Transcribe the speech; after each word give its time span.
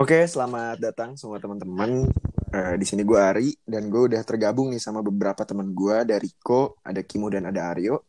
Oke, 0.00 0.24
selamat 0.24 0.80
datang 0.80 1.12
semua 1.12 1.36
teman-teman. 1.36 2.08
Eh, 2.56 2.74
di 2.80 2.88
sini 2.88 3.04
gue 3.04 3.20
Ari 3.20 3.52
dan 3.68 3.92
gue 3.92 4.08
udah 4.08 4.24
tergabung 4.24 4.72
nih 4.72 4.80
sama 4.80 5.04
beberapa 5.04 5.44
teman 5.44 5.76
gue 5.76 6.08
dari 6.08 6.32
Ko, 6.40 6.80
ada 6.80 7.04
Kimo 7.04 7.28
dan 7.28 7.52
ada 7.52 7.68
Aryo. 7.68 8.00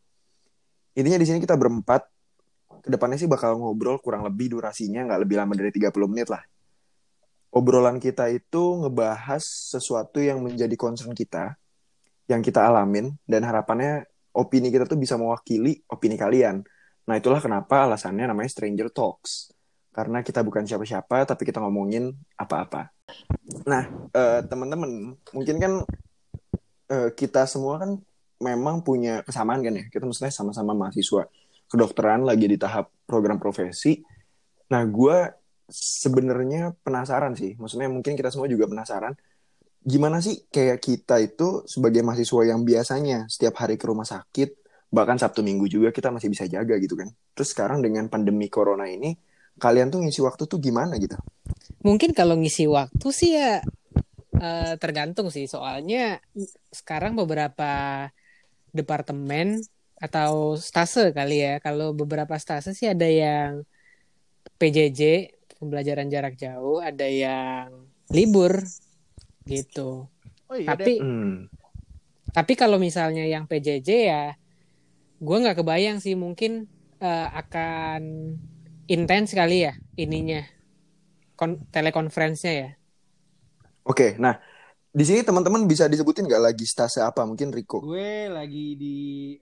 Intinya 0.96 1.20
di 1.20 1.28
sini 1.28 1.36
kita 1.44 1.52
berempat. 1.52 2.08
Ke 2.80 2.88
depannya 2.88 3.20
sih 3.20 3.28
bakal 3.28 3.60
ngobrol 3.60 4.00
kurang 4.00 4.24
lebih 4.24 4.56
durasinya 4.56 5.04
nggak 5.04 5.20
lebih 5.20 5.36
lama 5.36 5.52
dari 5.52 5.68
30 5.68 5.92
menit 6.08 6.32
lah. 6.32 6.40
Obrolan 7.52 8.00
kita 8.00 8.32
itu 8.32 8.80
ngebahas 8.80 9.44
sesuatu 9.44 10.16
yang 10.16 10.40
menjadi 10.40 10.72
concern 10.80 11.12
kita, 11.12 11.60
yang 12.24 12.40
kita 12.40 12.72
alamin, 12.72 13.20
dan 13.28 13.44
harapannya 13.44 14.08
opini 14.32 14.72
kita 14.72 14.88
tuh 14.88 14.96
bisa 14.96 15.20
mewakili 15.20 15.84
opini 15.92 16.16
kalian. 16.16 16.64
Nah 17.04 17.20
itulah 17.20 17.44
kenapa 17.44 17.84
alasannya 17.84 18.32
namanya 18.32 18.48
Stranger 18.48 18.88
Talks 18.88 19.52
karena 19.92 20.24
kita 20.24 20.40
bukan 20.40 20.64
siapa-siapa 20.64 21.28
tapi 21.28 21.44
kita 21.44 21.60
ngomongin 21.60 22.16
apa-apa. 22.40 22.90
Nah, 23.68 23.86
uh, 24.16 24.40
teman-teman, 24.42 25.14
mungkin 25.36 25.56
kan 25.60 25.72
uh, 26.88 27.10
kita 27.12 27.44
semua 27.44 27.78
kan 27.78 28.00
memang 28.40 28.80
punya 28.80 29.20
kesamaan 29.22 29.60
kan 29.60 29.76
ya. 29.76 29.84
Kita 29.92 30.08
maksudnya 30.08 30.32
sama-sama 30.32 30.72
mahasiswa 30.72 31.28
kedokteran 31.68 32.24
lagi 32.24 32.48
di 32.48 32.56
tahap 32.56 32.88
program 33.04 33.36
profesi. 33.36 34.00
Nah, 34.72 34.82
gue 34.88 35.28
sebenarnya 35.68 36.72
penasaran 36.80 37.36
sih. 37.36 37.54
Maksudnya 37.60 37.92
mungkin 37.92 38.16
kita 38.16 38.32
semua 38.32 38.48
juga 38.48 38.64
penasaran 38.64 39.12
gimana 39.82 40.22
sih 40.22 40.46
kayak 40.46 40.78
kita 40.78 41.18
itu 41.18 41.66
sebagai 41.66 42.06
mahasiswa 42.06 42.42
yang 42.46 42.62
biasanya 42.62 43.26
setiap 43.26 43.58
hari 43.58 43.74
ke 43.74 43.90
rumah 43.90 44.06
sakit, 44.06 44.54
bahkan 44.94 45.18
Sabtu 45.18 45.42
Minggu 45.42 45.66
juga 45.66 45.90
kita 45.90 46.14
masih 46.14 46.30
bisa 46.30 46.46
jaga 46.46 46.78
gitu 46.78 46.94
kan. 46.94 47.10
Terus 47.34 47.50
sekarang 47.50 47.82
dengan 47.82 48.06
pandemi 48.06 48.46
corona 48.46 48.86
ini 48.86 49.10
kalian 49.58 49.92
tuh 49.92 50.04
ngisi 50.04 50.20
waktu 50.24 50.48
tuh 50.48 50.58
gimana 50.62 50.96
gitu? 50.96 51.16
Mungkin 51.82 52.14
kalau 52.14 52.38
ngisi 52.38 52.70
waktu 52.70 53.08
sih 53.10 53.36
ya 53.36 53.60
uh, 54.38 54.74
tergantung 54.78 55.28
sih 55.28 55.50
soalnya 55.50 56.22
sekarang 56.70 57.18
beberapa 57.18 58.06
departemen 58.72 59.60
atau 60.02 60.58
stase 60.58 61.14
kali 61.14 61.44
ya. 61.44 61.54
Kalau 61.62 61.94
beberapa 61.94 62.34
stase 62.40 62.74
sih 62.74 62.90
ada 62.90 63.06
yang 63.06 63.62
PJJ 64.58 65.30
pembelajaran 65.62 66.10
jarak 66.10 66.34
jauh, 66.34 66.82
ada 66.82 67.06
yang 67.06 67.86
libur 68.10 68.66
gitu. 69.46 70.10
Oh, 70.50 70.56
iya 70.58 70.74
tapi 70.74 70.98
hmm. 70.98 71.48
tapi 72.34 72.52
kalau 72.58 72.82
misalnya 72.82 73.22
yang 73.22 73.46
PJJ 73.46 73.90
ya, 74.10 74.24
gue 75.22 75.36
nggak 75.38 75.62
kebayang 75.62 76.02
sih 76.02 76.18
mungkin 76.18 76.66
uh, 76.98 77.28
akan 77.38 78.02
intens 78.92 79.32
kali 79.32 79.64
ya 79.64 79.72
ininya 79.96 80.44
kon 81.32 81.64
telekonferensinya 81.72 82.52
ya. 82.52 82.70
Oke, 83.82 84.14
nah 84.20 84.38
di 84.92 85.02
sini 85.08 85.24
teman-teman 85.24 85.64
bisa 85.64 85.88
disebutin 85.88 86.28
nggak 86.28 86.52
lagi 86.52 86.68
stase 86.68 87.00
apa? 87.00 87.24
Mungkin 87.24 87.50
Riko. 87.50 87.80
Gue 87.80 88.28
lagi 88.28 88.76
di 88.76 88.94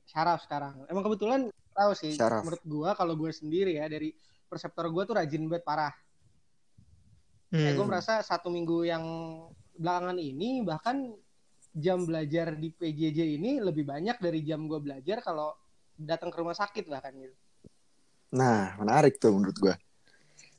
Syaraf 0.06 0.46
sekarang. 0.46 0.86
Emang 0.86 1.02
kebetulan 1.04 1.50
tahu 1.74 1.92
sih. 1.98 2.14
Syaraf. 2.14 2.46
Menurut 2.46 2.62
gue 2.64 2.90
kalau 2.94 3.14
gue 3.18 3.30
sendiri 3.34 3.76
ya 3.76 3.90
dari 3.90 4.14
perseptor 4.46 4.88
gue 4.88 5.02
tuh 5.04 5.18
rajin 5.18 5.44
banget 5.50 5.66
parah. 5.66 5.94
Hmm. 7.50 7.66
Kayak 7.66 7.74
gue 7.76 7.86
merasa 7.90 8.14
satu 8.22 8.48
minggu 8.48 8.86
yang 8.86 9.04
belakangan 9.74 10.16
ini 10.22 10.62
bahkan 10.62 11.10
jam 11.74 12.06
belajar 12.06 12.54
di 12.54 12.70
PJJ 12.70 13.18
ini 13.42 13.58
lebih 13.58 13.82
banyak 13.82 14.22
dari 14.22 14.46
jam 14.46 14.70
gue 14.70 14.78
belajar 14.78 15.20
kalau 15.20 15.50
datang 15.98 16.30
ke 16.30 16.38
rumah 16.38 16.54
sakit 16.54 16.86
bahkan 16.86 17.12
gitu. 17.18 17.34
Nah, 18.30 18.78
menarik 18.78 19.18
tuh 19.18 19.34
menurut 19.34 19.56
gue. 19.58 19.74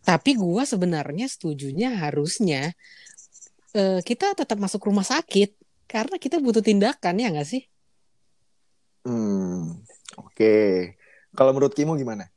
Tapi 0.02 0.36
gue 0.36 0.64
sebenarnya 0.66 1.30
setujunya 1.30 1.94
harusnya 1.94 2.74
uh, 3.78 4.02
kita 4.02 4.34
tetap 4.34 4.58
masuk 4.58 4.90
rumah 4.90 5.06
sakit 5.06 5.56
karena 5.88 6.16
kita 6.18 6.42
butuh 6.42 6.64
tindakan 6.64 7.22
ya 7.22 7.28
nggak 7.32 7.48
sih? 7.48 7.64
Hmm, 9.08 9.82
oke. 10.20 10.36
Okay. 10.36 11.00
Kalau 11.32 11.56
menurut 11.56 11.72
Kimo 11.72 11.96
gimana? 11.96 12.28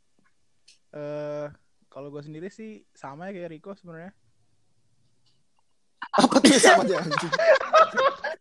Eh, 0.94 0.98
uh, 0.98 1.46
kalau 1.90 2.14
gue 2.14 2.22
sendiri 2.22 2.46
sih 2.50 2.86
sama 2.94 3.30
ya 3.30 3.42
kayak 3.42 3.50
Riko 3.58 3.74
sebenarnya. 3.74 4.14
Apa 6.12 6.36
tuh 6.42 6.58
sama 6.60 6.82
aja 6.84 7.00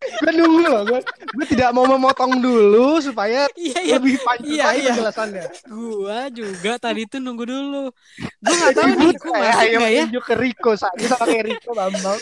gue 0.04 0.32
nunggu 0.36 0.68
loh, 0.68 0.84
gue, 0.88 1.00
gue 1.36 1.46
tidak 1.56 1.70
mau 1.76 1.86
memotong 1.88 2.40
dulu 2.40 3.00
supaya 3.00 3.48
iya, 3.60 3.80
iya. 3.84 3.96
lebih 4.00 4.20
panjang 4.24 4.52
iya, 4.56 4.68
iya. 4.76 4.92
penjelasannya. 4.96 5.46
Gue 5.68 6.20
juga 6.32 6.72
tadi 6.80 7.04
tuh 7.08 7.20
nunggu 7.20 7.44
dulu. 7.48 7.86
Gue 8.20 8.56
gak 8.56 8.74
tahu 8.76 8.90
nih, 9.00 9.12
gue 9.16 9.32
masuk 9.32 9.68
gak 9.80 9.92
ya? 9.92 10.04
Tunjuk 10.08 10.24
ke 10.24 10.36
Riko, 10.36 10.72
saja 10.76 11.06
sama 11.16 11.26
kayak 11.28 11.46
Riko, 11.52 11.72
Bambang. 11.76 12.20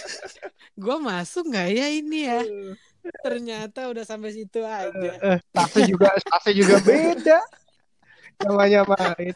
gue 0.82 0.98
masuk 0.98 1.44
gak 1.52 1.70
ya 1.70 1.88
ini 1.90 2.20
ya? 2.26 2.42
Ternyata 3.26 3.90
udah 3.90 4.04
sampai 4.06 4.30
situ 4.34 4.62
aja. 4.62 5.12
Eh, 5.18 5.38
tapi 5.54 5.90
juga, 5.90 6.14
tapi 6.22 6.50
juga 6.54 6.78
beda. 6.82 7.40
Namanya 8.46 8.82
main. 8.86 9.34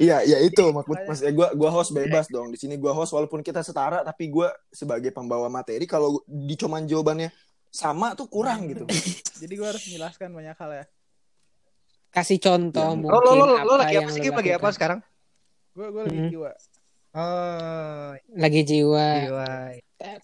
Iya, 0.00 0.24
ya 0.24 0.38
itu 0.40 0.64
maksud 0.72 0.96
Mas 1.06 1.20
eh 1.20 1.30
gua 1.30 1.52
gua 1.52 1.70
host 1.70 1.92
bebas 1.92 2.26
dong. 2.32 2.50
Di 2.50 2.58
sini 2.58 2.80
gua 2.80 2.96
host 2.96 3.12
walaupun 3.12 3.44
kita 3.44 3.60
setara 3.60 4.00
tapi 4.00 4.32
gua 4.32 4.50
sebagai 4.72 5.12
pembawa 5.12 5.46
materi 5.52 5.84
kalau 5.84 6.24
di 6.24 6.56
cuman 6.56 6.88
jawabannya 6.88 7.30
sama 7.68 8.16
tuh 8.16 8.26
kurang 8.26 8.66
gitu. 8.72 8.88
Jadi 9.38 9.52
gua 9.54 9.70
harus 9.70 9.84
menjelaskan 9.86 10.28
banyak 10.32 10.56
hal 10.56 10.70
ya. 10.72 10.84
Kasih 12.14 12.38
contoh 12.38 12.90
ya. 12.94 12.96
mungkin. 12.96 13.10
Lo 13.12 13.32
lo 13.34 13.44
lo, 13.44 13.56
lo 13.62 13.74
lagi 13.74 13.98
apa 13.98 14.10
sih? 14.14 14.22
Lagi 14.22 14.52
apa 14.54 14.68
sekarang? 14.70 14.98
Gue 15.74 15.90
gue 15.90 16.02
lagi 16.06 16.20
hmm. 16.22 16.30
jiwa. 16.30 16.50
Oh, 17.14 18.10
lagi 18.34 18.66
jiwa. 18.66 19.06
jiwa. 19.30 19.50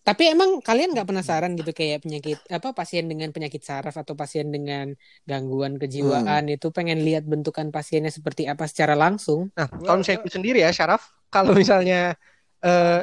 Tapi 0.02 0.34
emang 0.34 0.58
kalian 0.58 0.90
nggak 0.90 1.06
penasaran 1.06 1.54
gitu 1.54 1.70
kayak 1.70 2.02
penyakit 2.02 2.42
apa 2.50 2.74
pasien 2.74 3.06
dengan 3.06 3.30
penyakit 3.30 3.62
saraf 3.62 3.94
atau 3.94 4.18
pasien 4.18 4.50
dengan 4.50 4.92
gangguan 5.22 5.78
kejiwaan 5.78 6.50
hmm. 6.50 6.56
itu 6.58 6.68
pengen 6.74 7.00
lihat 7.06 7.24
bentukan 7.30 7.70
pasiennya 7.70 8.10
seperti 8.10 8.50
apa 8.50 8.66
secara 8.66 8.98
langsung? 8.98 9.54
Nah, 9.54 9.70
kalau 9.70 10.02
misalnya 10.02 10.18
aku 10.20 10.30
sendiri 10.34 10.66
ya 10.66 10.74
saraf, 10.74 11.14
kalau 11.30 11.54
misalnya 11.54 12.18
eh 12.60 13.00
uh... 13.00 13.02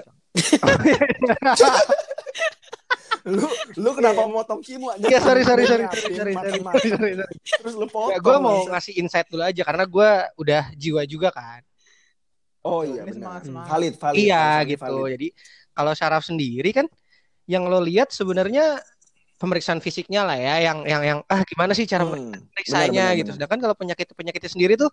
lu 3.28 3.44
lu 3.80 3.90
kenapa 3.96 4.28
mau 4.28 4.44
tongkimu 4.44 5.00
aja? 5.00 5.08
Ya 5.08 5.20
sorry 5.24 5.48
sorry 5.48 5.64
sorry 5.64 5.88
iya, 5.88 5.92
sorry 5.92 6.12
iya, 6.12 6.24
sorry 6.24 6.34
sorry, 6.36 6.52
sorry, 6.60 6.90
sorry, 6.92 7.14
sorry. 7.24 7.36
Terus 7.44 7.76
lu 7.76 7.88
potong. 7.88 8.16
Ya, 8.16 8.20
gue 8.20 8.38
mau 8.40 8.68
ngasih 8.68 8.94
insight 9.00 9.28
dulu 9.32 9.44
aja 9.44 9.64
karena 9.64 9.84
gue 9.84 10.10
udah 10.40 10.64
jiwa 10.76 11.02
juga 11.08 11.32
kan. 11.32 11.64
Oh 12.68 12.84
iya 12.84 13.02
benar. 13.08 13.40
Valid 13.48 13.96
valid. 13.96 14.18
Iya 14.20 14.46
gitu. 14.68 14.84
Valid. 14.84 15.12
Jadi 15.16 15.28
kalau 15.72 15.92
syaraf 15.96 16.24
sendiri 16.28 16.70
kan 16.76 16.88
yang 17.48 17.64
lo 17.72 17.80
lihat 17.80 18.12
sebenarnya 18.12 18.84
pemeriksaan 19.40 19.80
fisiknya 19.80 20.28
lah 20.28 20.36
ya 20.36 20.56
yang 20.68 20.84
yang 20.84 21.02
yang 21.06 21.20
ah 21.32 21.46
gimana 21.48 21.72
sih 21.72 21.88
cara 21.88 22.04
hmm, 22.04 22.52
periksanya 22.52 23.16
gitu. 23.16 23.32
Benar. 23.32 23.36
Sedangkan 23.40 23.60
kalau 23.64 23.76
penyakit 23.80 24.08
penyakitnya 24.12 24.52
sendiri 24.52 24.74
tuh 24.76 24.92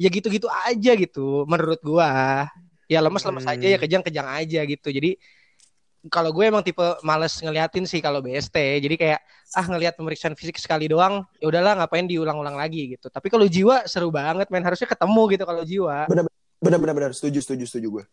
ya 0.00 0.08
gitu-gitu 0.08 0.48
aja 0.48 0.92
gitu 0.96 1.44
menurut 1.44 1.80
gua. 1.84 2.48
Ya 2.88 3.00
lemes-lemes 3.00 3.44
hmm. 3.44 3.52
aja 3.52 3.66
ya 3.68 3.76
hmm. 3.76 3.84
kejang-kejang 3.84 4.28
aja 4.28 4.60
gitu. 4.64 4.88
Jadi 4.88 5.20
kalau 6.12 6.36
gue 6.36 6.44
emang 6.44 6.60
tipe 6.60 6.84
males 7.00 7.32
ngeliatin 7.40 7.88
sih 7.88 8.04
kalau 8.04 8.20
BST. 8.20 8.56
Jadi 8.84 8.96
kayak 9.00 9.20
ah 9.56 9.64
ngelihat 9.64 9.96
pemeriksaan 9.96 10.36
fisik 10.36 10.60
sekali 10.60 10.84
doang, 10.84 11.24
ya 11.40 11.48
udahlah 11.48 11.80
ngapain 11.80 12.04
diulang-ulang 12.04 12.60
lagi 12.60 12.92
gitu. 12.92 13.08
Tapi 13.08 13.32
kalau 13.32 13.48
jiwa 13.48 13.88
seru 13.88 14.12
banget 14.12 14.52
men 14.52 14.60
harusnya 14.60 14.84
ketemu 14.84 15.22
gitu 15.32 15.44
kalau 15.48 15.62
jiwa. 15.64 16.04
Benar 16.04 16.28
benar 16.64 16.80
benar 16.80 16.94
benar 16.96 17.12
setuju 17.12 17.44
setuju 17.44 17.64
setuju 17.68 17.88
gue. 18.00 18.04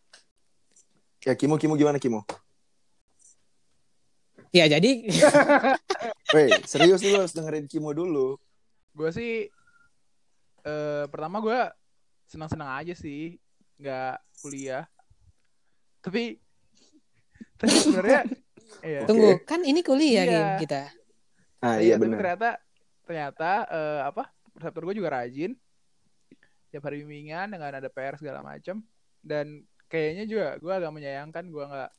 Ya 1.24 1.32
Kimo 1.32 1.56
Kimo 1.56 1.74
gimana 1.80 1.96
Kimo? 1.96 2.28
Ya 4.52 4.68
jadi 4.68 5.08
Weh, 6.36 6.48
serius 6.68 7.00
nih 7.00 7.16
harus 7.16 7.32
dengerin 7.32 7.64
Kimo 7.64 7.96
dulu. 7.96 8.36
Gue 8.92 9.08
sih 9.08 9.48
eh, 10.62 11.04
pertama 11.08 11.40
gue 11.40 11.60
senang-senang 12.28 12.76
aja 12.76 12.92
sih 12.92 13.40
nggak 13.80 14.20
kuliah. 14.44 14.84
Tapi 16.04 16.36
tapi 17.60 17.72
sebenarnya 17.72 18.20
iya. 18.84 19.00
Tunggu, 19.08 19.40
okay. 19.40 19.48
kan 19.48 19.60
ini 19.64 19.80
kuliah 19.80 20.24
iya. 20.28 20.46
kita. 20.60 20.92
Ah 21.64 21.80
iya, 21.80 21.94
iya 21.94 22.00
benar. 22.00 22.18
Ternyata 22.20 22.50
ternyata 23.08 23.50
uh, 23.72 24.00
apa? 24.12 24.28
Perseptor 24.52 24.82
gue 24.92 25.00
juga 25.00 25.16
rajin. 25.16 25.56
Tiap 26.72 26.88
hari 26.88 27.04
bimbingan 27.04 27.52
dengan 27.52 27.76
ada 27.76 27.88
PR 27.92 28.16
segala 28.16 28.40
macam 28.40 28.80
dan 29.20 29.62
kayaknya 29.92 30.24
juga 30.24 30.48
gue 30.56 30.72
agak 30.72 30.88
menyayangkan 30.88 31.44
gue 31.52 31.64
nggak 31.68 31.92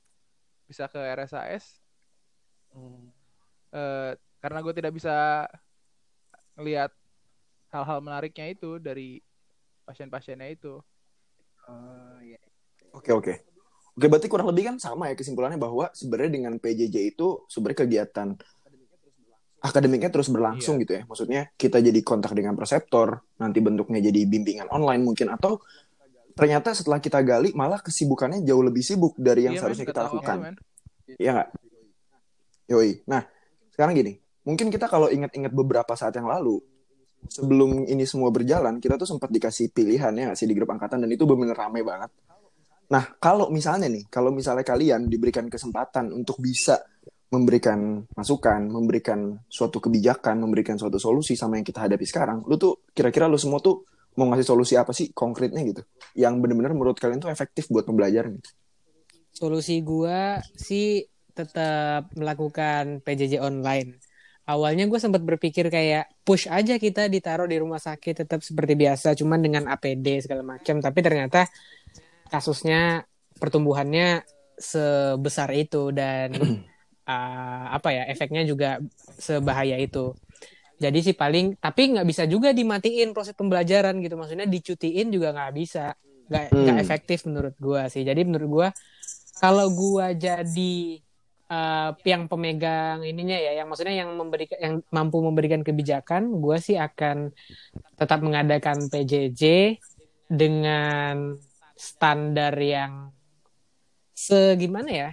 bisa 0.65 0.89
ke 0.89 0.97
RSAS 0.97 1.77
hmm. 2.73 3.05
uh, 3.69 4.11
karena 4.41 4.59
gue 4.65 4.73
tidak 4.73 4.91
bisa 4.97 5.45
ngelihat 6.57 6.91
hal-hal 7.69 8.01
menariknya 8.01 8.53
itu 8.53 8.77
dari 8.77 9.17
pasien-pasiennya 9.85 10.49
itu. 10.53 10.77
Uh, 11.65 12.17
yeah. 12.21 12.43
Oke 12.93 13.09
oke. 13.09 13.33
Oke 13.93 14.05
berarti 14.09 14.25
kurang 14.29 14.49
lebih 14.49 14.73
kan 14.73 14.75
sama 14.81 15.13
ya 15.13 15.15
kesimpulannya 15.17 15.57
bahwa 15.61 15.89
sebenarnya 15.93 16.33
dengan 16.33 16.53
PJJ 16.57 17.13
itu 17.13 17.45
sebenarnya 17.45 17.85
kegiatan 17.85 18.29
akademiknya 19.63 20.11
terus 20.11 20.27
berlangsung 20.27 20.75
iya. 20.77 20.81
gitu 20.83 20.91
ya. 20.91 21.01
Maksudnya 21.07 21.41
kita 21.55 21.79
jadi 21.79 21.99
kontak 22.03 22.35
dengan 22.35 22.53
preseptor, 22.59 23.23
nanti 23.39 23.63
bentuknya 23.63 24.03
jadi 24.03 24.27
bimbingan 24.27 24.67
online 24.67 25.01
mungkin 25.01 25.31
atau 25.31 25.63
ternyata 26.35 26.75
setelah 26.75 26.99
kita 26.99 27.23
gali 27.23 27.55
malah 27.55 27.79
kesibukannya 27.79 28.43
jauh 28.43 28.59
lebih 28.59 28.83
sibuk 28.83 29.15
dari 29.15 29.47
yang 29.47 29.55
Iya, 29.55 29.61
seharusnya 29.63 29.85
men, 29.87 29.91
kita 29.95 30.01
lakukan. 30.03 30.37
Iya 31.15 31.31
nggak? 31.39 31.49
Yoi. 32.75 32.91
Nah, 33.07 33.21
sekarang 33.71 33.93
gini, 33.95 34.13
mungkin 34.43 34.67
kita 34.67 34.91
kalau 34.91 35.07
ingat-ingat 35.07 35.53
beberapa 35.55 35.95
saat 35.95 36.11
yang 36.19 36.27
lalu, 36.27 36.59
sebelum 37.31 37.87
ini 37.87 38.03
semua 38.03 38.33
berjalan, 38.35 38.83
kita 38.83 38.99
tuh 38.99 39.07
sempat 39.07 39.31
dikasih 39.31 39.71
pilihan 39.71 40.11
ya 40.11 40.35
sih 40.35 40.43
di 40.43 40.55
grup 40.57 40.75
angkatan 40.75 40.99
dan 40.99 41.09
itu 41.11 41.23
benar-benar 41.23 41.69
rame 41.69 41.81
banget. 41.87 42.11
Nah, 42.91 43.15
kalau 43.15 43.47
misalnya 43.47 43.87
nih, 43.87 44.11
kalau 44.11 44.35
misalnya 44.35 44.67
kalian 44.67 45.07
diberikan 45.07 45.47
kesempatan 45.47 46.11
untuk 46.11 46.37
bisa 46.43 46.83
memberikan 47.33 48.05
masukan, 48.13 48.69
memberikan 48.69 49.41
suatu 49.49 49.81
kebijakan, 49.81 50.37
memberikan 50.37 50.77
suatu 50.77 51.01
solusi 51.01 51.33
sama 51.33 51.57
yang 51.57 51.65
kita 51.65 51.89
hadapi 51.89 52.05
sekarang, 52.05 52.45
lu 52.45 52.61
tuh 52.61 52.85
kira-kira 52.93 53.25
lu 53.25 53.41
semua 53.41 53.57
tuh 53.57 53.89
mau 54.13 54.29
ngasih 54.29 54.45
solusi 54.45 54.77
apa 54.77 54.93
sih 54.93 55.09
konkretnya 55.09 55.65
gitu? 55.65 55.81
Yang 56.13 56.33
benar-benar 56.45 56.77
menurut 56.77 57.01
kalian 57.01 57.17
tuh 57.17 57.33
efektif 57.33 57.65
buat 57.73 57.89
pembelajaran 57.89 58.37
gitu. 58.37 58.53
Solusi 59.33 59.81
gua 59.81 60.37
sih 60.53 61.09
tetap 61.33 62.13
melakukan 62.13 63.01
PJJ 63.01 63.41
online. 63.41 63.97
Awalnya 64.43 64.91
gue 64.91 64.99
sempat 64.99 65.23
berpikir 65.23 65.71
kayak 65.71 66.11
push 66.27 66.51
aja 66.51 66.75
kita 66.75 67.07
ditaruh 67.07 67.47
di 67.47 67.57
rumah 67.57 67.79
sakit 67.79 68.27
tetap 68.27 68.43
seperti 68.43 68.75
biasa, 68.75 69.15
cuman 69.17 69.39
dengan 69.39 69.63
APD 69.71 70.21
segala 70.21 70.43
macam. 70.43 70.83
Tapi 70.83 70.99
ternyata 70.99 71.47
kasusnya 72.27 73.07
pertumbuhannya 73.39 74.21
sebesar 74.59 75.49
itu 75.55 75.89
dan 75.95 76.35
uh, 77.07 77.65
apa 77.75 77.89
ya 77.91 78.03
efeknya 78.09 78.43
juga 78.47 78.79
sebahaya 79.17 79.77
itu. 79.79 80.15
Jadi 80.81 80.99
sih 80.99 81.15
paling 81.15 81.55
tapi 81.61 81.95
nggak 81.95 82.07
bisa 82.07 82.23
juga 82.27 82.51
dimatiin 82.51 83.15
proses 83.15 83.35
pembelajaran 83.37 83.99
gitu. 84.03 84.15
Maksudnya 84.19 84.47
dicutiin 84.49 85.07
juga 85.13 85.31
nggak 85.31 85.53
bisa, 85.55 85.95
nggak 86.27 86.45
nggak 86.59 86.77
Hmm. 86.77 86.83
efektif 86.83 87.23
menurut 87.29 87.55
gua 87.61 87.87
sih. 87.87 88.03
Jadi 88.03 88.21
menurut 88.27 88.49
gua 88.49 88.67
kalau 89.39 89.71
gua 89.71 90.11
jadi 90.11 90.75
uh, 91.51 91.91
yang 92.03 92.27
pemegang 92.27 93.03
ininya 93.07 93.37
ya, 93.39 93.51
yang 93.63 93.67
maksudnya 93.71 93.95
yang 94.03 94.11
memberikan 94.15 94.59
yang 94.59 94.75
mampu 94.91 95.17
memberikan 95.23 95.61
kebijakan, 95.63 96.35
gua 96.43 96.57
sih 96.59 96.75
akan 96.75 97.31
tetap 97.99 98.19
mengadakan 98.19 98.91
PJJ 98.91 99.43
dengan 100.27 101.37
standar 101.77 102.53
yang 102.59 103.11
segimana 104.15 104.89
ya? 104.91 105.09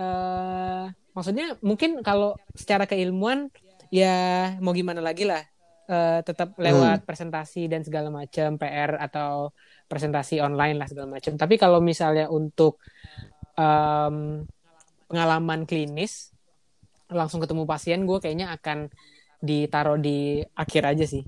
eh 0.00 0.84
maksudnya 1.12 1.58
mungkin 1.60 2.00
kalau 2.00 2.38
secara 2.54 2.86
keilmuan 2.86 3.50
ya 3.90 4.54
mau 4.62 4.70
gimana 4.70 5.02
lagi 5.02 5.26
lah 5.26 5.42
Eh, 5.90 6.20
tetap 6.22 6.54
lewat 6.54 7.02
presentasi 7.02 7.66
dan 7.66 7.82
segala 7.82 8.14
macam 8.14 8.54
PR 8.54 8.94
atau 8.94 9.50
presentasi 9.90 10.38
online 10.38 10.78
lah 10.78 10.86
segala 10.86 11.18
macam. 11.18 11.34
Tapi 11.34 11.58
kalau 11.58 11.82
misalnya 11.82 12.30
untuk 12.30 12.78
em, 13.58 14.46
pengalaman 15.10 15.66
klinis 15.66 16.30
langsung 17.10 17.42
ketemu 17.42 17.66
pasien, 17.66 18.06
gue 18.06 18.22
kayaknya 18.22 18.54
akan 18.54 18.86
ditaruh 19.42 19.98
di 19.98 20.38
akhir 20.54 20.94
aja 20.94 21.10
sih. 21.10 21.26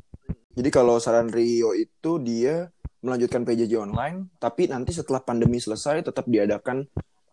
Jadi 0.55 0.71
kalau 0.71 1.03
saran 1.03 1.35
Rio 1.35 1.75
itu 1.75 2.23
dia 2.23 2.71
melanjutkan 3.03 3.43
PJJ 3.43 3.83
online, 3.83 4.31
tapi 4.39 4.71
nanti 4.71 4.95
setelah 4.95 5.27
pandemi 5.27 5.59
selesai 5.59 6.07
tetap 6.07 6.31
diadakan 6.31 6.87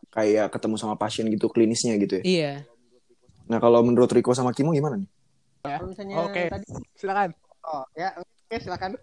kayak 0.09 0.50
ketemu 0.50 0.75
sama 0.75 0.95
pasien 0.95 1.29
gitu 1.29 1.47
klinisnya 1.47 1.94
gitu 1.97 2.19
ya. 2.19 2.23
Iya. 2.23 2.53
Nah 3.45 3.57
kalau 3.57 3.81
menurut 3.81 4.09
Riko 4.09 4.33
sama 4.33 4.51
Kimo 4.51 4.69
gimana 4.71 4.97
nih? 4.97 5.09
Kalau 5.59 5.88
misalnya 5.88 6.15
Oke. 6.23 6.44
tadi 6.47 6.65
Silakan. 6.95 7.29
oh 7.63 7.83
ya 7.94 8.09
oke 8.15 8.56
silakan. 8.57 8.91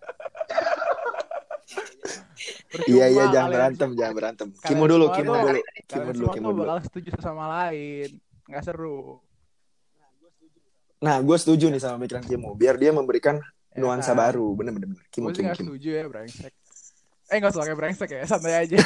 Iya 2.86 3.06
iya 3.08 3.24
jangan 3.28 3.50
berantem 3.50 3.90
jangan 3.96 4.14
berantem. 4.14 4.48
Kimo 4.60 4.84
dulu, 4.84 5.08
Kimo 5.10 5.32
tuh- 5.32 5.42
dulu, 5.42 5.58
Kalian 5.58 5.86
Kimo 5.88 6.10
dulu, 6.12 6.26
Kimo 6.30 6.48
dulu. 6.52 6.62
bakal 6.62 6.78
setuju 6.84 7.10
sama 7.18 7.44
lain. 7.48 8.10
Nggak 8.46 8.62
seru. 8.62 9.18
Nah 10.96 11.16
gue 11.18 11.36
setuju 11.36 11.66
nih 11.68 11.80
sama 11.80 11.96
pikiran 11.98 12.22
Kimo, 12.22 12.54
biar 12.54 12.76
dia 12.76 12.90
memberikan 12.90 13.40
Ya 13.72 13.78
nuansa 13.78 14.12
kan? 14.12 14.20
baru, 14.22 14.54
bener-bener. 14.54 14.94
Kimo 15.10 15.28
Kimo 15.28 15.48
nggak 15.48 15.58
Kimo. 15.58 15.66
setuju 15.74 15.88
ya 15.90 16.04
brengsek. 16.06 16.52
Eh 17.26 17.36
nggak 17.42 17.52
usah 17.52 17.62
pakai 17.66 17.76
brengsek 17.76 18.10
ya, 18.10 18.22
santai 18.26 18.54
aja. 18.54 18.76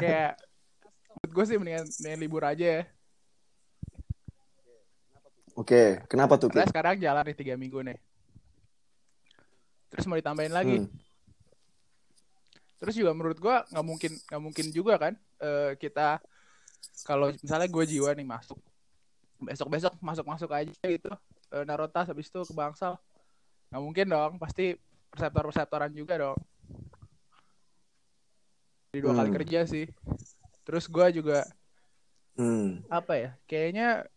Kayak 0.00 0.40
menurut 1.12 1.32
gue 1.32 1.44
sih 1.44 1.56
mendingan, 1.60 1.86
mendingan 2.00 2.20
libur 2.20 2.42
aja 2.48 2.66
ya. 2.80 2.82
Oke, 5.52 6.00
kenapa 6.08 6.40
tuh 6.40 6.48
Karena 6.48 6.72
sekarang 6.72 6.96
jalan 6.96 7.24
nih 7.28 7.36
tiga 7.36 7.54
minggu 7.60 7.84
nih. 7.84 7.98
Terus 9.92 10.08
mau 10.08 10.16
ditambahin 10.16 10.54
lagi. 10.56 10.76
Hmm. 10.80 10.88
Terus 12.80 12.96
juga 12.96 13.12
menurut 13.12 13.36
gua 13.36 13.68
nggak 13.68 13.84
mungkin 13.84 14.12
nggak 14.16 14.42
mungkin 14.42 14.66
juga 14.72 14.96
kan 14.96 15.12
eh, 15.38 15.76
kita 15.76 16.18
kalau 17.06 17.30
misalnya 17.30 17.68
gue 17.70 17.84
jiwa 17.86 18.10
nih 18.14 18.26
masuk 18.26 18.58
besok 19.42 19.68
besok 19.70 19.94
masuk 19.98 20.26
masuk 20.26 20.50
aja 20.50 20.70
gitu 20.70 21.10
eh, 21.54 21.64
naruh 21.66 21.90
tas 21.90 22.10
habis 22.10 22.30
itu 22.30 22.40
ke 22.42 22.54
bangsal 22.54 22.98
nggak 23.70 23.82
mungkin 23.82 24.06
dong 24.06 24.32
pasti 24.38 24.78
perseptor 25.12 25.44
perseptoran 25.46 25.92
juga 25.92 26.14
dong 26.18 26.38
di 28.92 29.00
dua 29.00 29.12
kali 29.14 29.28
Hmm. 29.28 29.38
kerja 29.40 29.60
sih 29.64 29.86
terus 30.64 30.88
gua 30.88 31.08
juga 31.08 31.44
Hmm. 32.32 32.80
apa 32.88 33.12
ya 33.14 33.30
kayaknya 33.44 34.08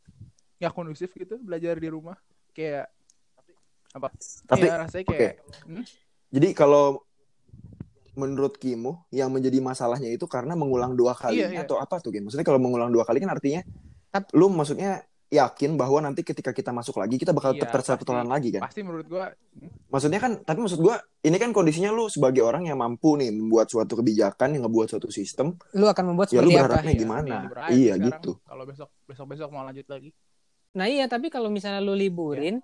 nggak 0.55 0.71
kondusif 0.71 1.11
gitu 1.11 1.35
belajar 1.37 1.75
di 1.75 1.91
rumah 1.91 2.15
kayak 2.55 2.87
apa 3.91 4.07
Tapi 4.47 4.67
Iya, 4.67 4.75
rasanya 4.79 5.05
kayak 5.07 5.33
hmm? 5.67 5.83
jadi 6.31 6.47
kalau 6.51 7.03
menurut 8.15 8.55
Kimo 8.55 9.03
yang 9.11 9.27
menjadi 9.27 9.59
masalahnya 9.59 10.07
itu 10.07 10.23
karena 10.27 10.55
mengulang 10.55 10.95
dua 10.95 11.11
kali 11.11 11.43
Iya, 11.43 11.51
iya. 11.51 11.61
atau 11.67 11.75
apa 11.75 11.99
tuh 11.99 12.15
Kim? 12.15 12.23
Maksudnya 12.23 12.47
kalau 12.47 12.59
mengulang 12.63 12.87
dua 12.87 13.03
kali 13.03 13.19
kan 13.19 13.31
artinya 13.31 13.59
Tap- 14.07 14.31
lu 14.31 14.47
maksudnya 14.47 15.03
yakin 15.27 15.73
bahwa 15.73 15.99
nanti 16.01 16.21
ketika 16.21 16.53
kita 16.53 16.69
masuk 16.69 17.01
lagi 17.01 17.17
kita 17.17 17.33
bakal 17.33 17.51
Iya, 17.51 17.65
terperseptoran 17.65 18.23
pasti. 18.23 18.33
lagi 18.33 18.49
kan? 18.53 18.61
pasti 18.63 18.81
menurut 18.85 19.07
gua 19.07 19.25
Maksudnya 19.87 20.19
kan, 20.19 20.43
tapi 20.43 20.59
maksud 20.59 20.83
gua 20.83 20.99
ini 21.23 21.39
kan 21.39 21.49
kondisinya 21.49 21.87
lu 21.89 22.11
sebagai 22.11 22.43
orang 22.43 22.67
yang 22.67 22.75
mampu 22.75 23.15
nih 23.15 23.31
membuat 23.31 23.71
suatu 23.71 23.95
kebijakan, 23.95 24.51
yang 24.51 24.67
ngebuat 24.67 24.91
suatu 24.91 25.07
sistem, 25.07 25.55
Lu 25.71 25.87
akan 25.87 26.11
membuat 26.11 26.27
ya 26.29 26.43
lu 26.43 26.51
seperti 26.51 26.51
apa? 26.51 26.59
berharapnya 26.59 26.91
Iya, 26.91 26.99
gimana? 26.99 27.35
aja 27.39 27.71
Iya 27.71 27.93
sekarang. 27.95 28.05
gitu. 28.11 28.31
kalau 28.43 28.63
besok 28.67 28.89
besok 29.07 29.25
besok 29.31 29.49
mau 29.49 29.63
lanjut 29.63 29.87
lagi 29.87 30.09
Nah 30.75 30.85
iya, 30.91 31.07
tapi 31.07 31.31
kalau 31.31 31.47
misalnya 31.47 31.79
lu 31.79 31.95
liburin, 31.95 32.59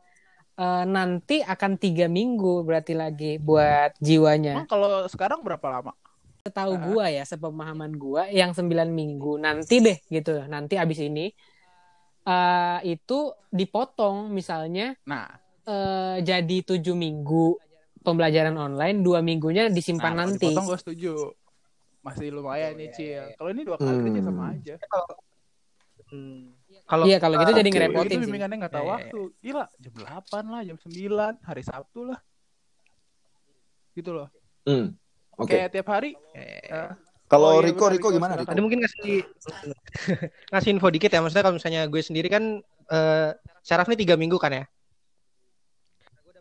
eh, 0.59 0.83
nanti 0.85 1.39
akan 1.39 1.79
tiga 1.79 2.11
minggu 2.11 2.67
berarti 2.67 2.91
lagi 2.91 3.39
buat 3.39 3.95
jiwanya. 3.97 4.59
Emang 4.59 4.67
kalau 4.67 5.07
sekarang 5.07 5.39
berapa 5.41 5.63
lama 5.71 5.95
Setahu 6.41 6.73
Ah. 6.73 6.81
gua 6.83 7.05
ya, 7.07 7.23
sepemahaman 7.23 7.95
gua, 7.95 8.25
yang 8.27 8.51
sembilan 8.51 8.89
minggu 8.91 9.37
nanti 9.39 9.77
deh 9.79 9.95
gitu, 10.09 10.43
nanti 10.49 10.75
abis 10.75 10.99
ini 10.99 11.29
eh, 12.23 12.79
itu 12.87 13.19
dipotong 13.49 14.29
misalnya 14.29 14.93
nah 15.03 15.27
eh, 15.63 16.21
jadi 16.21 16.57
tujuh 16.63 16.93
minggu 16.93 17.57
pembelajaran 18.01 18.57
online, 18.57 19.05
dua 19.05 19.21
minggunya 19.21 19.69
disimpan 19.69 20.11
nah, 20.11 20.25
nanti. 20.25 20.41
dipotong 20.41 20.65
gue 20.65 20.79
setuju 20.79 21.13
masih 22.01 22.33
lumayan 22.33 22.73
nih 22.73 22.89
cil 22.89 23.23
kalau 23.37 23.49
ini 23.53 23.61
dua 23.61 23.77
kali 23.77 23.97
kerja 23.99 24.19
Hmm. 24.19 24.27
sama 24.27 24.43
aja 24.51 24.75
Hmm. 26.11 26.51
Kalau 26.83 27.07
Iya 27.07 27.23
kalau 27.23 27.39
gitu 27.39 27.55
jadi 27.55 27.69
ngerepotin 27.71 28.09
itu 28.09 28.17
sih. 28.17 28.23
bimbingannya 28.27 28.57
nggak 28.59 28.73
tahu 28.73 28.83
Iya, 28.83 28.89
iya, 28.89 28.95
waktu 28.99 29.19
gila 29.39 29.65
jam 29.79 29.93
8 29.95 30.43
lah 30.43 30.61
jam 30.65 30.75
9 30.75 31.33
hari 31.39 31.63
Sabtu 31.63 32.01
lah 32.03 32.19
gitu 33.93 34.11
loh 34.11 34.27
Hmm. 34.61 34.91
Oke. 35.33 35.55
kayak 35.55 35.71
tiap 35.71 35.87
hari 35.87 36.11
eh, 36.35 36.67
ya, 36.67 36.91
Kalau 37.31 37.47
Oh, 37.47 37.63
iya, 37.63 37.71
Riko, 37.71 37.87
benar, 37.87 37.95
Riko 37.95 38.07
gimana. 38.11 38.33
Riko? 38.35 38.51
ada 38.51 38.59
mungkin 38.59 38.83
ngasih 38.83 39.23
ngasih 40.51 40.69
info 40.75 40.87
dikit 40.91 41.07
ya 41.15 41.23
maksudnya 41.23 41.47
kalau 41.47 41.55
misalnya 41.55 41.81
gue 41.87 42.01
sendiri 42.03 42.27
kan 42.27 42.59
eh 42.91 43.31
syaraf 43.63 43.87
ini 43.87 44.03
tiga 44.03 44.19
minggu 44.19 44.35
kan 44.35 44.51
ya 44.51 44.65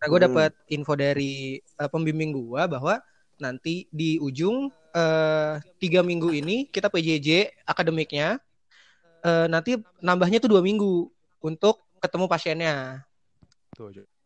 nah, 0.02 0.06
gue 0.10 0.18
Hmm. 0.18 0.26
dapat 0.26 0.50
info 0.66 0.98
dari 0.98 1.62
eh, 1.62 1.88
pembimbing 1.90 2.34
gue 2.34 2.62
bahwa 2.66 2.98
nanti 3.38 3.86
di 3.94 4.18
ujung 4.18 4.66
eh 4.90 5.54
tiga 5.78 6.02
minggu 6.02 6.34
ini 6.34 6.66
kita 6.66 6.90
PJJ 6.90 7.62
akademiknya 7.62 8.42
eh, 9.22 9.46
nanti 9.46 9.78
nambahnya 10.02 10.42
tuh 10.42 10.50
dua 10.50 10.62
minggu 10.66 11.06
untuk 11.38 11.78
ketemu 12.02 12.26
pasiennya 12.26 13.06
tuh. 13.78 14.19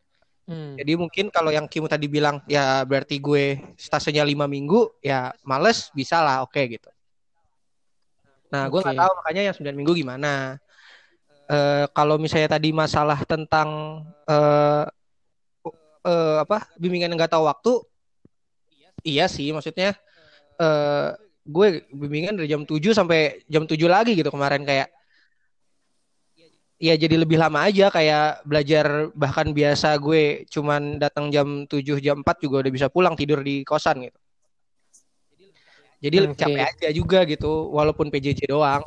Hmm. 0.45 0.77
jadi 0.77 0.93
mungkin 0.93 1.33
kalau 1.33 1.49
yang 1.49 1.65
Kimu 1.65 1.89
tadi 1.89 2.05
bilang 2.05 2.37
ya 2.45 2.85
berarti 2.85 3.17
gue 3.17 3.57
stasenya 3.81 4.21
lima 4.21 4.45
minggu 4.45 4.93
ya 5.01 5.33
males 5.41 5.89
bisa 5.89 6.21
lah 6.21 6.45
oke 6.45 6.61
gitu. 6.69 6.85
Nah 8.53 8.69
gue 8.69 8.77
nggak 8.77 8.93
tahu 8.93 9.11
makanya 9.25 9.41
yang 9.49 9.55
9 9.57 9.73
minggu 9.73 9.93
gimana. 9.97 10.61
Eh 11.49 11.85
kalau 11.97 12.21
misalnya 12.21 12.61
tadi 12.61 12.69
masalah 12.69 13.17
tentang 13.25 14.01
eh 14.29 14.85
eh, 16.05 16.37
apa 16.45 16.69
bimbingan 16.77 17.09
yang 17.09 17.17
nggak 17.17 17.33
tahu 17.33 17.49
waktu, 17.49 17.73
iya 19.01 19.25
sih 19.25 19.49
maksudnya 19.49 19.97
eh 20.61 21.09
gue 21.45 21.89
bimbingan 21.89 22.37
dari 22.37 22.49
jam 22.49 22.65
7 22.65 22.93
sampai 22.93 23.41
jam 23.45 23.65
7 23.65 23.77
lagi 23.85 24.17
gitu 24.17 24.29
kemarin 24.29 24.65
kayak 24.65 24.89
ya 26.75 26.93
jadi 26.99 27.15
lebih 27.15 27.39
lama 27.39 27.63
aja 27.63 27.87
kayak 27.87 28.43
belajar 28.43 29.07
bahkan 29.15 29.51
biasa 29.55 29.95
gue 29.95 30.43
cuman 30.51 30.99
datang 30.99 31.31
jam 31.31 31.63
7 31.63 32.03
jam 32.03 32.19
4 32.19 32.43
juga 32.43 32.65
udah 32.67 32.71
bisa 32.71 32.87
pulang 32.91 33.15
tidur 33.15 33.39
di 33.39 33.63
kosan 33.63 34.07
gitu. 34.07 34.19
Jadi 36.03 36.17
Oke. 36.21 36.37
capek 36.37 36.63
aja 36.69 36.89
juga 36.93 37.25
gitu, 37.25 37.71
walaupun 37.73 38.13
PJJ 38.13 38.45
doang. 38.51 38.85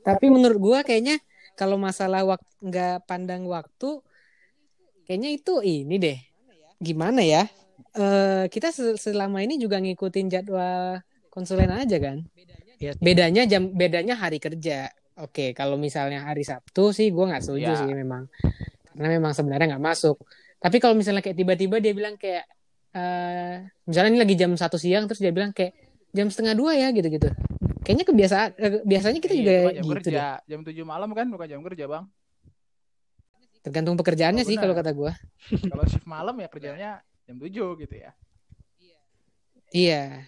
Tapi 0.00 0.26
menurut 0.32 0.56
gua 0.56 0.78
kayaknya 0.80 1.20
kalau 1.52 1.76
masalah 1.76 2.24
waktu 2.24 2.48
nggak 2.64 3.04
pandang 3.04 3.44
waktu, 3.44 4.00
kayaknya 5.04 5.30
itu 5.36 5.60
ini 5.60 5.96
deh. 6.00 6.18
Gimana 6.80 7.20
ya? 7.20 7.44
Eh 7.92 8.48
kita 8.48 8.72
se- 8.72 8.96
selama 8.96 9.44
ini 9.44 9.60
juga 9.60 9.76
ngikutin 9.84 10.32
jadwal 10.32 11.04
konsulen 11.28 11.72
aja 11.72 11.96
kan. 12.00 12.24
Iya. 12.80 12.96
Bedanya 13.00 13.42
jam 13.44 13.68
bedanya 13.68 14.16
hari 14.16 14.40
kerja. 14.40 14.88
Oke, 15.14 15.54
kalau 15.54 15.78
misalnya 15.78 16.26
hari 16.26 16.42
Sabtu 16.42 16.90
sih 16.90 17.14
gua 17.14 17.30
nggak 17.30 17.42
setuju 17.46 17.70
Ya. 17.70 17.78
sih 17.78 17.86
memang. 17.86 18.26
Karena 18.90 19.08
memang 19.14 19.30
sebenarnya 19.30 19.78
nggak 19.78 19.84
masuk. 19.84 20.18
Tapi 20.58 20.82
kalau 20.82 20.98
misalnya 20.98 21.22
kayak 21.22 21.38
tiba-tiba 21.38 21.78
dia 21.78 21.94
bilang 21.94 22.18
kayak 22.18 22.46
eh 22.94 23.62
misalnya 23.86 24.10
ini 24.14 24.20
lagi 24.22 24.34
jam 24.34 24.54
satu 24.54 24.74
siang 24.78 25.06
terus 25.06 25.18
dia 25.22 25.30
bilang 25.34 25.50
kayak 25.50 25.74
jam 26.10 26.26
setengah 26.30 26.54
dua 26.58 26.74
ya 26.74 26.90
gitu-gitu. 26.90 27.30
Kayaknya 27.86 28.04
kebiasaan 28.06 28.48
eh, 28.58 28.72
biasanya 28.82 29.18
kita 29.22 29.34
Iya, 29.34 29.42
juga 29.42 29.52
jam 29.70 29.84
gitu 29.84 29.92
kerja. 29.94 30.10
deh. 30.10 30.22
Jam 30.50 30.60
7 30.66 30.84
malam 30.88 31.10
kan 31.12 31.26
bukan 31.28 31.46
jam 31.46 31.60
kerja, 31.62 31.84
Bang. 31.84 32.04
Tergantung 33.60 33.96
pekerjaannya 33.96 34.42
Oh, 34.42 34.48
sih 34.48 34.56
kalau 34.56 34.74
kata 34.74 34.90
gua. 34.92 35.12
Kalau 35.46 35.84
shift 35.86 36.06
malam 36.08 36.34
ya 36.40 36.48
kerjanya 36.48 36.90
jam 37.28 37.36
7 37.38 37.76
gitu 37.76 37.94
ya. 37.94 38.10
Iya. 39.70 40.26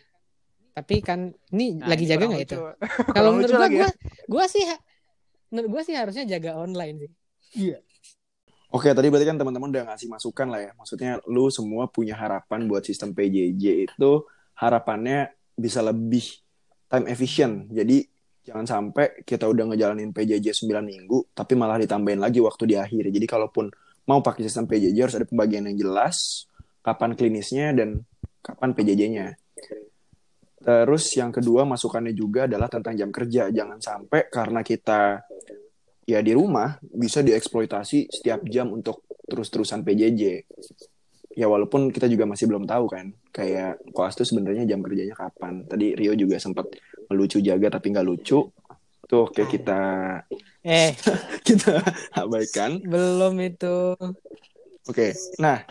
Tapi 0.77 1.01
kan 1.01 1.33
ini 1.57 1.81
Nah, 1.81 1.89
lagi 1.89 2.05
ini 2.05 2.11
jaga 2.13 2.25
nggak 2.29 2.45
itu? 2.45 2.61
Kalau 3.17 3.31
menurut 3.33 3.57
ya. 3.57 3.69
gua, 3.73 3.89
gua 4.29 4.45
sih, 4.45 4.61
ha- 4.69 4.83
menurut 5.49 5.69
gua 5.73 5.83
sih 5.89 5.97
harusnya 5.97 6.29
jaga 6.29 6.61
online 6.61 6.97
sih. 7.01 7.11
Oke, 8.69 8.93
tadi 8.93 9.09
berarti 9.09 9.25
kan 9.25 9.41
teman-teman 9.41 9.73
udah 9.73 9.89
ngasih 9.89 10.13
masukan 10.13 10.53
lah 10.53 10.61
ya. 10.61 10.71
Maksudnya 10.77 11.17
lu 11.33 11.49
semua 11.49 11.89
punya 11.89 12.13
harapan 12.13 12.69
buat 12.69 12.85
sistem 12.85 13.17
PJJ 13.17 13.89
itu 13.89 14.11
harapannya 14.53 15.33
bisa 15.57 15.81
lebih 15.81 16.45
time 16.93 17.09
efficient. 17.09 17.73
Jadi 17.73 18.05
jangan 18.45 18.69
sampai 18.69 19.25
kita 19.25 19.49
udah 19.49 19.73
ngejalanin 19.73 20.13
PJJ 20.13 20.53
9 20.53 20.85
minggu 20.87 21.33
tapi 21.33 21.57
malah 21.57 21.81
ditambahin 21.81 22.21
lagi 22.21 22.45
waktu 22.45 22.69
di 22.69 22.77
akhir. 22.77 23.09
Jadi 23.09 23.25
kalaupun 23.25 23.73
mau 24.05 24.21
pakai 24.21 24.45
sistem 24.45 24.69
PJJ 24.69 24.99
harus 25.01 25.17
ada 25.17 25.25
pembagian 25.25 25.73
yang 25.73 25.89
jelas, 25.89 26.45
kapan 26.85 27.17
klinisnya 27.17 27.73
dan 27.73 28.05
kapan 28.45 28.77
PJJ-nya. 28.77 29.41
Terus 30.57 31.05
yang 31.15 31.31
kedua 31.31 31.69
masukannya 31.69 32.17
juga 32.17 32.49
adalah 32.49 32.67
tentang 32.67 32.97
jam 32.97 33.11
kerja. 33.13 33.53
Jangan 33.53 33.79
sampai 33.79 34.27
karena 34.33 34.61
kita 34.65 35.21
ya 36.07 36.23
di 36.23 36.33
rumah 36.33 36.79
bisa 36.81 37.21
dieksploitasi 37.21 38.09
setiap 38.11 38.47
jam 38.47 38.73
untuk 38.73 39.05
terus-terusan 39.27 39.83
PJJ. 39.83 40.23
Ya 41.37 41.47
walaupun 41.53 41.93
kita 41.93 42.09
juga 42.09 42.25
masih 42.25 42.49
belum 42.49 42.65
tahu 42.65 42.89
kan, 42.89 43.13
kayak 43.29 43.85
koas 43.93 44.17
tuh 44.17 44.25
sebenarnya 44.25 44.65
jam 44.65 44.81
kerjanya 44.81 45.13
kapan. 45.13 45.69
Tadi 45.69 45.93
Rio 45.93 46.17
juga 46.17 46.41
sempat 46.41 46.73
melucu 47.13 47.45
jaga 47.45 47.77
tapi 47.77 47.93
nggak 47.93 48.07
lucu. 48.09 48.41
Tuh 49.07 49.21
oke 49.29 49.45
kita 49.47 49.79
Eh, 50.67 50.97
kita 51.47 51.79
abaikan. 52.17 52.81
belum 52.83 53.39
itu. 53.39 53.95
Oke, 54.89 55.15
nah 55.39 55.63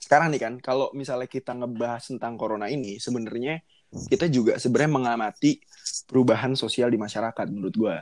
sekarang 0.00 0.30
nih 0.32 0.40
kan, 0.40 0.54
kalau 0.62 0.88
misalnya 0.94 1.26
kita 1.26 1.52
ngebahas 1.52 2.06
tentang 2.06 2.38
corona 2.38 2.70
ini, 2.70 2.96
sebenarnya 2.96 3.60
kita 3.90 4.26
juga 4.28 4.58
sebenarnya 4.58 4.92
mengamati 4.92 5.62
perubahan 6.06 6.54
sosial 6.58 6.90
di 6.90 6.98
masyarakat 6.98 7.46
menurut 7.50 7.74
gua. 7.74 7.96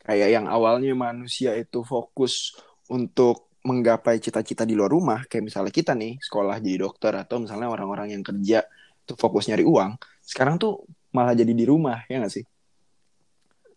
Kayak 0.00 0.28
yang 0.32 0.46
awalnya 0.48 0.96
manusia 0.96 1.54
itu 1.54 1.84
fokus 1.84 2.56
untuk 2.90 3.50
menggapai 3.60 4.16
cita-cita 4.16 4.64
di 4.64 4.72
luar 4.72 4.88
rumah, 4.88 5.20
kayak 5.28 5.52
misalnya 5.52 5.72
kita 5.72 5.92
nih 5.92 6.16
sekolah 6.16 6.56
jadi 6.64 6.80
dokter 6.80 7.12
atau 7.12 7.44
misalnya 7.44 7.68
orang-orang 7.68 8.16
yang 8.16 8.24
kerja 8.24 8.64
tuh 9.04 9.20
fokus 9.20 9.52
nyari 9.52 9.68
uang, 9.68 10.00
sekarang 10.24 10.56
tuh 10.56 10.80
malah 11.12 11.36
jadi 11.36 11.52
di 11.52 11.68
rumah 11.68 12.00
ya 12.08 12.24
nggak 12.24 12.32
sih? 12.32 12.44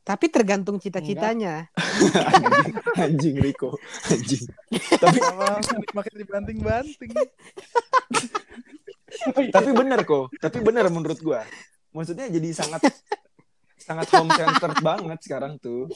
Tapi 0.03 0.27
tergantung 0.27 0.83
cita-citanya. 0.83 1.71
anjing, 1.71 2.75
anjing 3.07 3.35
Riko, 3.39 3.71
anjing. 4.11 4.43
Tapi 4.99 5.19
makin 5.95 6.13
dibanting-banting. 6.19 7.11
tapi 9.55 9.69
bener 9.71 9.99
kok 10.03 10.33
tapi 10.41 10.57
bener 10.61 10.89
menurut 10.89 11.19
gua 11.21 11.41
maksudnya 11.93 12.27
jadi 12.29 12.49
sangat 12.53 12.81
sangat 13.83 14.07
home 14.15 14.31
centered 14.31 14.79
banget 14.87 15.19
sekarang 15.21 15.59
tuh 15.59 15.91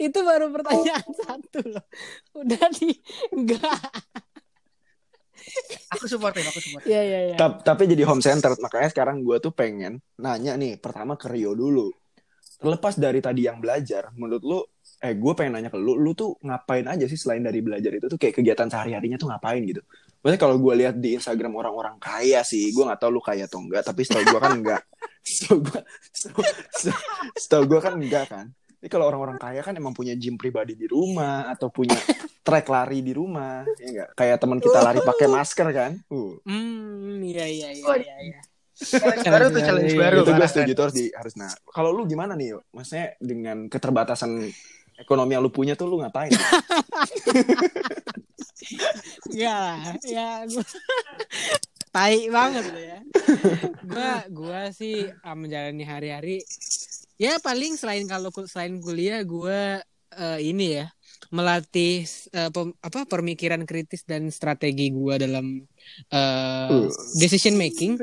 itu 0.00 0.18
baru 0.24 0.48
pertanyaan 0.48 1.08
satu 1.12 1.60
loh. 1.66 1.84
Udah 2.40 2.64
di 2.72 2.96
enggak. 3.34 3.84
Aku 5.98 6.06
supportin, 6.06 6.46
aku 6.46 6.60
support. 6.62 6.82
Iya, 6.86 7.02
iya, 7.02 7.20
iya. 7.32 7.36
Ta- 7.36 7.60
tapi 7.60 7.90
jadi 7.90 8.06
home 8.08 8.24
centered 8.24 8.56
makanya 8.62 8.88
sekarang 8.88 9.20
gua 9.20 9.42
tuh 9.42 9.52
pengen 9.52 10.00
nanya 10.16 10.56
nih 10.56 10.80
pertama 10.80 11.18
ke 11.18 11.28
Rio 11.28 11.52
dulu 11.52 11.92
terlepas 12.62 12.94
dari 12.94 13.18
tadi 13.18 13.42
yang 13.50 13.58
belajar 13.58 14.14
menurut 14.14 14.42
lu 14.46 14.60
eh 15.00 15.14
gue 15.16 15.32
pengen 15.32 15.56
nanya 15.56 15.70
ke 15.72 15.78
lu 15.80 15.96
lu 15.96 16.12
tuh 16.12 16.36
ngapain 16.44 16.84
aja 16.84 17.08
sih 17.08 17.16
selain 17.16 17.40
dari 17.40 17.64
belajar 17.64 17.90
itu 17.94 18.06
tuh 18.10 18.18
kayak 18.20 18.36
kegiatan 18.36 18.68
sehari 18.68 18.92
harinya 18.92 19.16
tuh 19.16 19.32
ngapain 19.32 19.62
gitu 19.64 19.82
Maksudnya 20.22 20.38
kalau 20.38 20.56
gue 20.62 20.74
lihat 20.78 20.94
di 21.02 21.18
Instagram 21.18 21.50
orang-orang 21.58 21.98
kaya 21.98 22.46
sih, 22.46 22.70
gue 22.70 22.86
nggak 22.86 23.02
tahu 23.02 23.18
lu 23.18 23.18
kaya 23.18 23.50
atau 23.50 23.58
enggak, 23.58 23.82
tapi 23.82 24.06
setahu 24.06 24.22
gue 24.30 24.40
kan 24.40 24.54
enggak. 24.54 24.82
Setahu 25.22 25.62
gue, 25.62 25.80
setahu, 26.10 26.42
setahu 27.38 27.62
gue 27.70 27.80
kan 27.82 27.94
enggak 27.94 28.26
kan. 28.26 28.46
Tapi 28.50 28.90
kalau 28.90 29.06
orang-orang 29.06 29.38
kaya 29.38 29.62
kan 29.62 29.70
emang 29.78 29.94
punya 29.94 30.18
gym 30.18 30.34
pribadi 30.34 30.74
di 30.74 30.90
rumah 30.90 31.46
atau 31.46 31.70
punya 31.70 31.94
track 32.46 32.66
lari 32.66 33.06
di 33.06 33.14
rumah, 33.14 33.62
ya 33.78 33.86
enggak? 33.86 34.08
Kayak 34.18 34.36
teman 34.42 34.58
kita 34.58 34.78
lari 34.82 34.98
pakai 35.02 35.26
masker 35.38 35.68
kan. 35.70 35.92
Uh. 36.10 36.38
Hmm, 36.42 37.22
iya, 37.22 37.46
iya, 37.46 37.68
iya, 37.70 37.94
iya, 37.98 38.16
iya. 38.18 38.40
Challenge 38.82 39.26
baru 39.30 39.46
tuh, 39.50 39.62
challenge 39.62 39.94
baru. 39.94 40.16
itu 40.22 40.32
gue 40.34 40.48
setuju 40.50 40.72
tuh 40.74 40.84
harus 40.90 40.96
di 40.98 41.06
harus 41.14 41.34
nah. 41.38 41.50
Kalau 41.70 41.90
lu 41.94 42.02
gimana 42.06 42.34
nih, 42.34 42.54
Yo? 42.54 42.58
Maksudnya 42.74 43.14
dengan 43.22 43.70
keterbatasan 43.70 44.50
ekonomi 45.02 45.34
yang 45.34 45.42
lu 45.42 45.50
punya 45.50 45.74
tuh 45.74 45.86
lu 45.86 45.98
ngapain? 45.98 46.30
Ya, 49.28 49.80
ya 50.06 50.46
gua 50.46 50.62
tai 51.94 52.30
banget 52.30 52.64
lo 52.70 52.78
ya. 52.80 52.98
Gua 53.82 54.10
gua 54.30 54.60
sih 54.70 55.10
ah, 55.20 55.34
menjalani 55.34 55.82
hari-hari 55.82 56.46
ya 57.18 57.36
paling 57.38 57.74
selain 57.74 58.06
kalau 58.06 58.30
selain 58.46 58.78
kuliah 58.78 59.20
gua 59.26 59.82
eh, 60.14 60.38
ini 60.40 60.78
ya 60.78 60.86
melatih 61.28 62.06
eh, 62.30 62.50
pem- 62.50 62.76
apa 62.78 63.04
pemikiran 63.04 63.66
kritis 63.66 64.06
dan 64.06 64.30
strategi 64.30 64.94
gua 64.94 65.18
dalam 65.18 65.66
eh, 66.08 66.70
Uh. 66.70 66.86
decision 67.18 67.58
making 67.58 67.98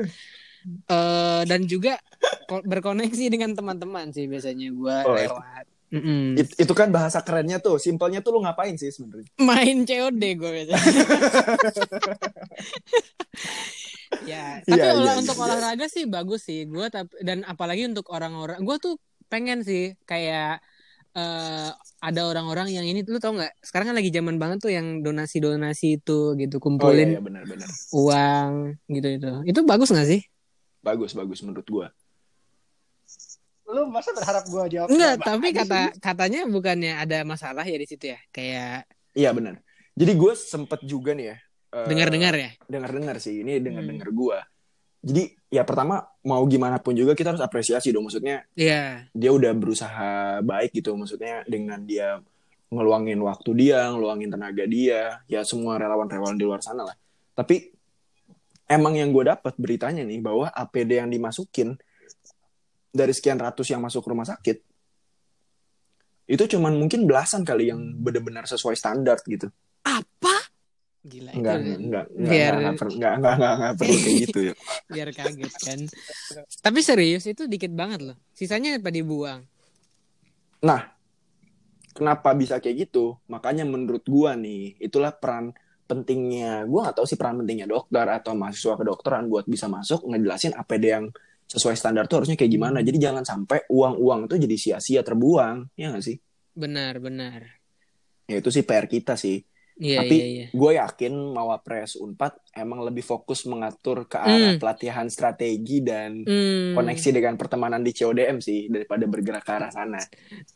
Eh, 0.60 1.42
dan 1.48 1.64
juga 1.64 1.96
ko- 2.44 2.60
berkoneksi 2.60 3.32
dengan 3.32 3.56
teman-teman 3.56 4.12
sih 4.12 4.28
biasanya 4.28 4.68
gua 4.76 5.08
Oh, 5.08 5.16
lewat 5.16 5.64
Mm-mm. 5.90 6.38
It- 6.38 6.54
itu 6.54 6.70
kan 6.70 6.88
bahasa 6.88 7.18
kerennya 7.18 7.58
tuh, 7.58 7.76
simpelnya 7.76 8.22
tuh 8.22 8.38
lu 8.38 8.46
ngapain 8.46 8.78
sih 8.78 8.88
sebenarnya? 8.88 9.26
main 9.42 9.82
COD 9.82 10.22
gue 10.38 10.50
biasanya. 10.54 10.78
ya, 14.30 14.60
tapi 14.62 14.78
Iya, 14.78 14.94
olah- 14.94 15.14
iya, 15.16 15.18
untuk 15.18 15.36
iya. 15.36 15.44
olahraga 15.50 15.86
sih 15.90 16.04
bagus 16.06 16.46
sih. 16.46 16.68
Gue 16.68 16.86
tapi 16.88 17.10
dan 17.24 17.42
apalagi 17.42 17.88
untuk 17.88 18.06
orang-orang, 18.12 18.62
gue 18.62 18.76
tuh 18.78 18.94
pengen 19.26 19.62
sih 19.62 19.94
kayak 20.04 20.60
eh, 21.10 21.70
ada 22.00 22.20
orang-orang 22.22 22.70
yang 22.70 22.86
ini 22.86 23.02
lu 23.02 23.18
tau 23.18 23.34
nggak? 23.34 23.50
Sekarang 23.58 23.90
kan 23.90 23.96
lagi 23.98 24.14
zaman 24.14 24.38
banget 24.38 24.62
tuh 24.62 24.70
yang 24.70 25.02
donasi-donasi 25.02 25.98
itu 25.98 26.38
gitu 26.38 26.56
Oh 26.56 26.58
iya, 26.58 26.62
kumpulin 26.62 27.08
iya 27.16 27.20
benar-benar. 27.20 27.68
uang 27.90 28.52
gitu 28.86 29.08
itu. 29.10 29.30
Itu 29.42 29.60
bagus 29.66 29.90
nggak 29.90 30.06
sih? 30.06 30.22
Bagus, 30.80 31.12
bagus 31.12 31.42
menurut 31.42 31.66
gua. 31.66 31.86
Lu 33.70 33.86
masa 33.86 34.10
berharap 34.10 34.44
gua 34.46 34.66
jawab? 34.66 34.88
Enggak, 34.88 35.14
tapi 35.20 35.48
kata 35.52 35.78
sih? 35.88 36.00
katanya 36.00 36.40
bukannya 36.44 36.92
ada 36.96 37.22
masalah 37.22 37.62
ya 37.62 37.76
di 37.76 37.86
situ 37.86 38.10
ya. 38.10 38.18
Kayak 38.30 38.86
Iya 39.10 39.30
benar. 39.30 39.58
Jadi 39.94 40.12
gue 40.12 40.32
sempet 40.34 40.80
juga 40.82 41.12
nih 41.12 41.26
ya. 41.26 41.36
eh, 41.70 41.86
dengar-dengar 41.86 42.34
ya. 42.34 42.50
Dengar-dengar 42.66 43.16
sih. 43.18 43.42
Ini 43.42 43.58
dengar-dengar 43.58 44.10
Hmm. 44.10 44.16
gue. 44.16 44.38
Jadi 45.00 45.22
ya 45.48 45.62
pertama 45.62 46.02
mau 46.20 46.42
gimana 46.44 46.76
pun 46.76 46.92
juga 46.92 47.14
kita 47.14 47.30
harus 47.30 47.40
apresiasi 47.40 47.88
dong. 47.88 48.06
Maksudnya 48.06 48.42
Iya. 48.52 49.06
dia 49.10 49.30
udah 49.30 49.54
berusaha 49.54 50.10
baik 50.40 50.74
gitu. 50.74 50.92
Maksudnya 50.92 51.46
dengan 51.46 51.78
dia 51.80 52.18
ngeluangin 52.68 53.18
waktu 53.18 53.50
dia, 53.56 53.86
ngeluangin 53.88 54.30
tenaga 54.30 54.62
dia, 54.64 55.22
ya 55.26 55.40
semua 55.42 55.74
relawan-relawan 55.74 56.34
di 56.34 56.42
luar 56.42 56.58
sana 56.58 56.82
lah. 56.84 56.96
Tapi 57.34 57.70
emang 58.66 58.94
yang 58.94 59.10
gue 59.10 59.26
dapat 59.26 59.54
beritanya 59.56 60.02
nih 60.02 60.18
bahwa 60.18 60.46
APD 60.48 60.98
yang 60.98 61.10
dimasukin 61.10 61.74
dari 62.90 63.14
sekian 63.14 63.38
ratus 63.38 63.70
yang 63.70 63.80
masuk 63.82 64.02
rumah 64.06 64.26
sakit 64.26 64.66
itu 66.30 66.44
cuman 66.56 66.78
mungkin 66.78 67.10
belasan 67.10 67.42
kali 67.42 67.74
yang 67.74 67.82
benar-benar 67.98 68.46
sesuai 68.46 68.78
standar 68.78 69.18
gitu. 69.26 69.50
Apa? 69.82 70.46
Gila 71.02 71.34
Enggak, 71.34 71.58
itu. 71.58 71.70
enggak, 71.82 72.06
enggak, 72.06 72.30
biar- 72.30 72.54
enggak, 72.54 72.70
enggak, 72.70 72.92
enggak, 72.94 73.14
enggak, 73.18 73.34
enggak, 73.34 73.52
enggak 73.58 73.72
perlu 73.74 73.96
kayak 73.98 74.16
gitu 74.22 74.38
ya. 74.38 74.54
biar 74.94 75.08
kaget 75.10 75.54
kan. 75.58 75.80
Tapi 76.62 76.78
serius 76.86 77.24
itu 77.26 77.42
dikit 77.50 77.72
banget 77.74 78.00
loh. 78.06 78.16
Sisanya 78.30 78.78
apa 78.78 78.94
dibuang? 78.94 79.42
Nah, 80.62 80.80
kenapa 81.98 82.30
bisa 82.38 82.62
kayak 82.62 82.86
gitu? 82.86 83.18
Makanya 83.26 83.66
menurut 83.66 84.06
gua 84.06 84.38
nih, 84.38 84.78
itulah 84.78 85.10
peran 85.10 85.50
pentingnya. 85.90 86.62
Gua 86.70 86.86
nggak 86.86 87.02
tahu 87.02 87.06
sih 87.10 87.18
peran 87.18 87.42
pentingnya 87.42 87.66
dokter 87.66 88.06
atau 88.06 88.38
mahasiswa 88.38 88.78
kedokteran 88.78 89.26
buat 89.26 89.50
bisa 89.50 89.66
masuk 89.66 90.06
ngejelasin 90.06 90.54
APD 90.54 90.84
yang 90.94 91.06
sesuai 91.52 91.76
standar 91.80 92.04
tuh 92.10 92.22
harusnya 92.22 92.36
kayak 92.38 92.52
gimana. 92.56 92.78
Jadi 92.86 92.98
jangan 93.06 93.24
sampai 93.26 93.58
uang-uang 93.76 94.20
itu 94.30 94.34
jadi 94.44 94.56
sia-sia 94.64 95.00
terbuang, 95.08 95.56
ya 95.80 95.86
nggak 95.92 96.04
sih? 96.08 96.16
Benar, 96.60 96.94
benar. 97.06 97.40
Ya 98.30 98.34
itu 98.40 98.50
sih 98.54 98.62
PR 98.68 98.86
kita 98.86 99.14
sih. 99.18 99.36
Iya, 99.80 99.96
Tapi 99.98 100.14
iya, 100.14 100.26
iya. 100.26 100.46
gue 100.60 100.70
yakin 100.76 101.12
Mawapres 101.34 101.96
Unpad 102.04 102.32
emang 102.54 102.80
lebih 102.86 103.02
fokus 103.10 103.48
mengatur 103.50 104.06
ke 104.12 104.18
arah 104.20 104.54
Hmm. 104.54 104.60
pelatihan 104.60 105.06
strategi 105.10 105.80
dan 105.82 106.22
Hmm, 106.26 106.76
koneksi 106.76 107.08
dengan 107.16 107.34
pertemanan 107.40 107.80
di 107.86 107.90
CODM 107.96 108.38
sih 108.38 108.68
daripada 108.70 109.04
bergerak 109.08 109.42
ke 109.46 109.52
arah 109.56 109.70
sana. 109.72 110.00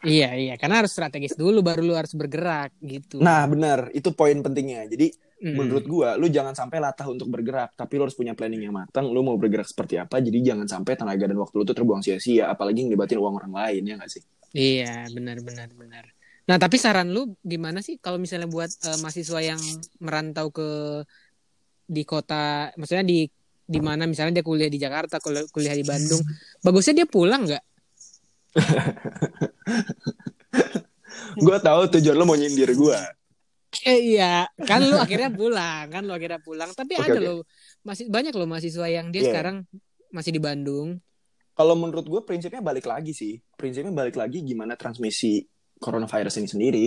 Iya, 0.05 0.29
iya. 0.37 0.55
Karena 0.61 0.85
harus 0.85 0.93
strategis 0.93 1.35
dulu, 1.35 1.59
baru 1.65 1.81
lu 1.83 1.95
harus 1.97 2.13
bergerak 2.15 2.71
gitu. 2.85 3.17
Nah, 3.25 3.47
benar, 3.49 3.89
itu 3.95 4.11
poin 4.13 4.39
pentingnya. 4.45 4.87
Jadi 4.93 5.07
Mm. 5.35 5.55
menurut 5.59 5.85
gua 5.91 6.15
lu 6.15 6.31
jangan 6.31 6.55
sampai 6.55 6.79
latah 6.79 7.11
untuk 7.11 7.27
bergerak, 7.27 7.75
tapi 7.75 7.99
lu 7.99 8.07
harus 8.07 8.15
punya 8.15 8.33
planning 8.39 8.71
yang 8.71 8.75
matang. 8.75 9.11
Lu 9.11 9.21
mau 9.27 9.35
bergerak 9.35 9.67
seperti 9.67 9.99
apa? 9.99 10.23
Jadi 10.23 10.41
jangan 10.41 10.71
sampai 10.71 10.95
tenaga 10.95 11.27
dan 11.27 11.37
waktu 11.37 11.55
lu 11.59 11.65
tuh 11.67 11.77
terbuang 11.77 12.01
sia-sia, 12.07 12.49
apalagi 12.49 12.87
ngelibatin 12.87 13.19
uang 13.19 13.35
orang 13.43 13.53
lain 13.53 13.83
ya 13.83 13.95
nggak 13.99 14.11
sih? 14.11 14.23
Iya, 14.55 15.11
benar 15.11 15.43
benar 15.43 15.69
benar. 15.75 16.05
Nah, 16.45 16.57
tapi 16.61 16.77
saran 16.77 17.09
lu 17.11 17.35
gimana 17.41 17.81
sih 17.81 17.97
kalau 17.99 18.21
misalnya 18.21 18.47
buat 18.47 18.69
eh, 18.69 18.99
mahasiswa 19.01 19.41
yang 19.41 19.61
merantau 19.99 20.53
ke 20.53 20.69
di 21.85 22.05
kota, 22.05 22.73
maksudnya 22.79 23.05
di 23.05 23.29
di 23.65 23.81
mana 23.81 24.05
misalnya 24.05 24.41
dia 24.41 24.45
kuliah 24.45 24.69
di 24.69 24.77
Jakarta, 24.77 25.19
kuliah, 25.25 25.45
kuliah 25.49 25.73
di 25.73 25.85
Bandung, 25.85 26.21
bagusnya 26.65 27.05
dia 27.05 27.09
pulang 27.09 27.49
nggak? 27.49 27.65
Gua 31.41 31.57
tahu 31.59 31.89
tujuan 31.99 32.15
lu 32.15 32.25
mau 32.29 32.37
nyindir 32.37 32.77
gua. 32.77 33.01
Eh, 33.83 34.15
iya, 34.15 34.47
kan 34.63 34.79
lu 34.79 34.95
akhirnya 34.95 35.29
pulang, 35.29 35.85
kan 35.91 36.01
lu 36.01 36.11
akhirnya 36.11 36.39
pulang. 36.39 36.71
Tapi 36.71 36.95
Oke, 36.95 37.05
ada 37.05 37.17
oke. 37.17 37.21
loh, 37.21 37.39
masih 37.83 38.07
banyak 38.07 38.31
loh 38.31 38.47
mahasiswa 38.47 38.87
yang 38.87 39.11
dia 39.11 39.21
Iya. 39.21 39.27
sekarang 39.35 39.67
masih 40.09 40.31
di 40.31 40.39
Bandung. 40.39 40.99
Kalau 41.53 41.75
menurut 41.75 42.05
gua 42.05 42.21
prinsipnya 42.23 42.59
balik 42.59 42.85
lagi 42.85 43.11
sih. 43.11 43.39
Prinsipnya 43.55 43.91
balik 43.91 44.15
lagi 44.15 44.41
gimana 44.41 44.75
transmisi 44.75 45.43
coronavirus 45.77 46.39
ini 46.39 46.47
sendiri 46.47 46.87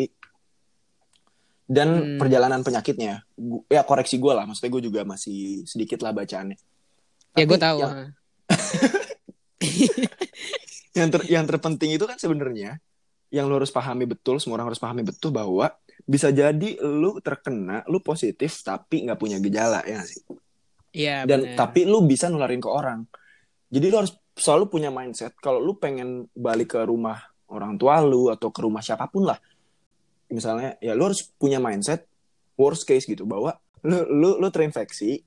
dan 1.64 1.88
Hmm. 1.92 2.16
perjalanan 2.16 2.62
penyakitnya. 2.62 3.20
Gu- 3.34 3.64
Ya 3.68 3.84
koreksi 3.84 4.16
gua 4.16 4.40
lah, 4.40 4.44
maksudnya 4.48 4.72
gua 4.72 4.82
juga 4.82 5.00
masih 5.04 5.64
sedikit 5.64 6.00
lah 6.00 6.12
bacaannya. 6.12 6.56
Ya 7.36 7.44
Tapi 7.44 7.46
gue 7.46 7.60
tahu. 7.60 7.78
Yang, 7.80 7.96
yang, 10.98 11.08
ter- 11.12 11.28
yang 11.30 11.44
terpenting 11.46 11.94
itu 11.94 12.04
kan 12.04 12.18
sebenarnya 12.18 12.80
yang 13.30 13.46
lu 13.46 13.60
harus 13.60 13.70
pahami 13.70 14.08
betul, 14.08 14.40
semua 14.40 14.56
orang 14.58 14.72
harus 14.72 14.80
pahami 14.80 15.04
betul 15.04 15.30
bahwa 15.30 15.70
bisa 16.08 16.32
jadi 16.32 16.80
lu 16.80 17.20
terkena, 17.20 17.84
lu 17.92 18.00
positif 18.00 18.64
tapi 18.64 19.04
nggak 19.04 19.20
punya 19.20 19.38
gejala 19.44 19.84
ya 19.84 20.00
sih. 20.08 20.24
Iya, 20.96 21.28
Dan 21.28 21.54
benar. 21.54 21.68
tapi 21.68 21.84
lu 21.84 22.08
bisa 22.08 22.32
nularin 22.32 22.64
ke 22.64 22.70
orang. 22.72 23.04
Jadi 23.68 23.86
lu 23.92 23.96
harus 24.00 24.16
selalu 24.40 24.72
punya 24.72 24.88
mindset 24.88 25.36
kalau 25.36 25.60
lu 25.60 25.76
pengen 25.76 26.32
balik 26.32 26.80
ke 26.80 26.82
rumah 26.88 27.20
orang 27.52 27.76
tua 27.76 28.00
lu 28.00 28.32
atau 28.32 28.48
ke 28.48 28.60
rumah 28.64 28.80
siapa 28.80 29.12
pun 29.12 29.28
lah. 29.28 29.38
Misalnya 30.32 30.80
ya 30.80 30.96
lu 30.96 31.12
harus 31.12 31.28
punya 31.36 31.60
mindset 31.60 32.08
worst 32.56 32.88
case 32.88 33.04
gitu 33.04 33.28
bahwa 33.28 33.60
lu 33.84 34.08
lu 34.08 34.30
lu 34.40 34.48
terinfeksi, 34.48 35.20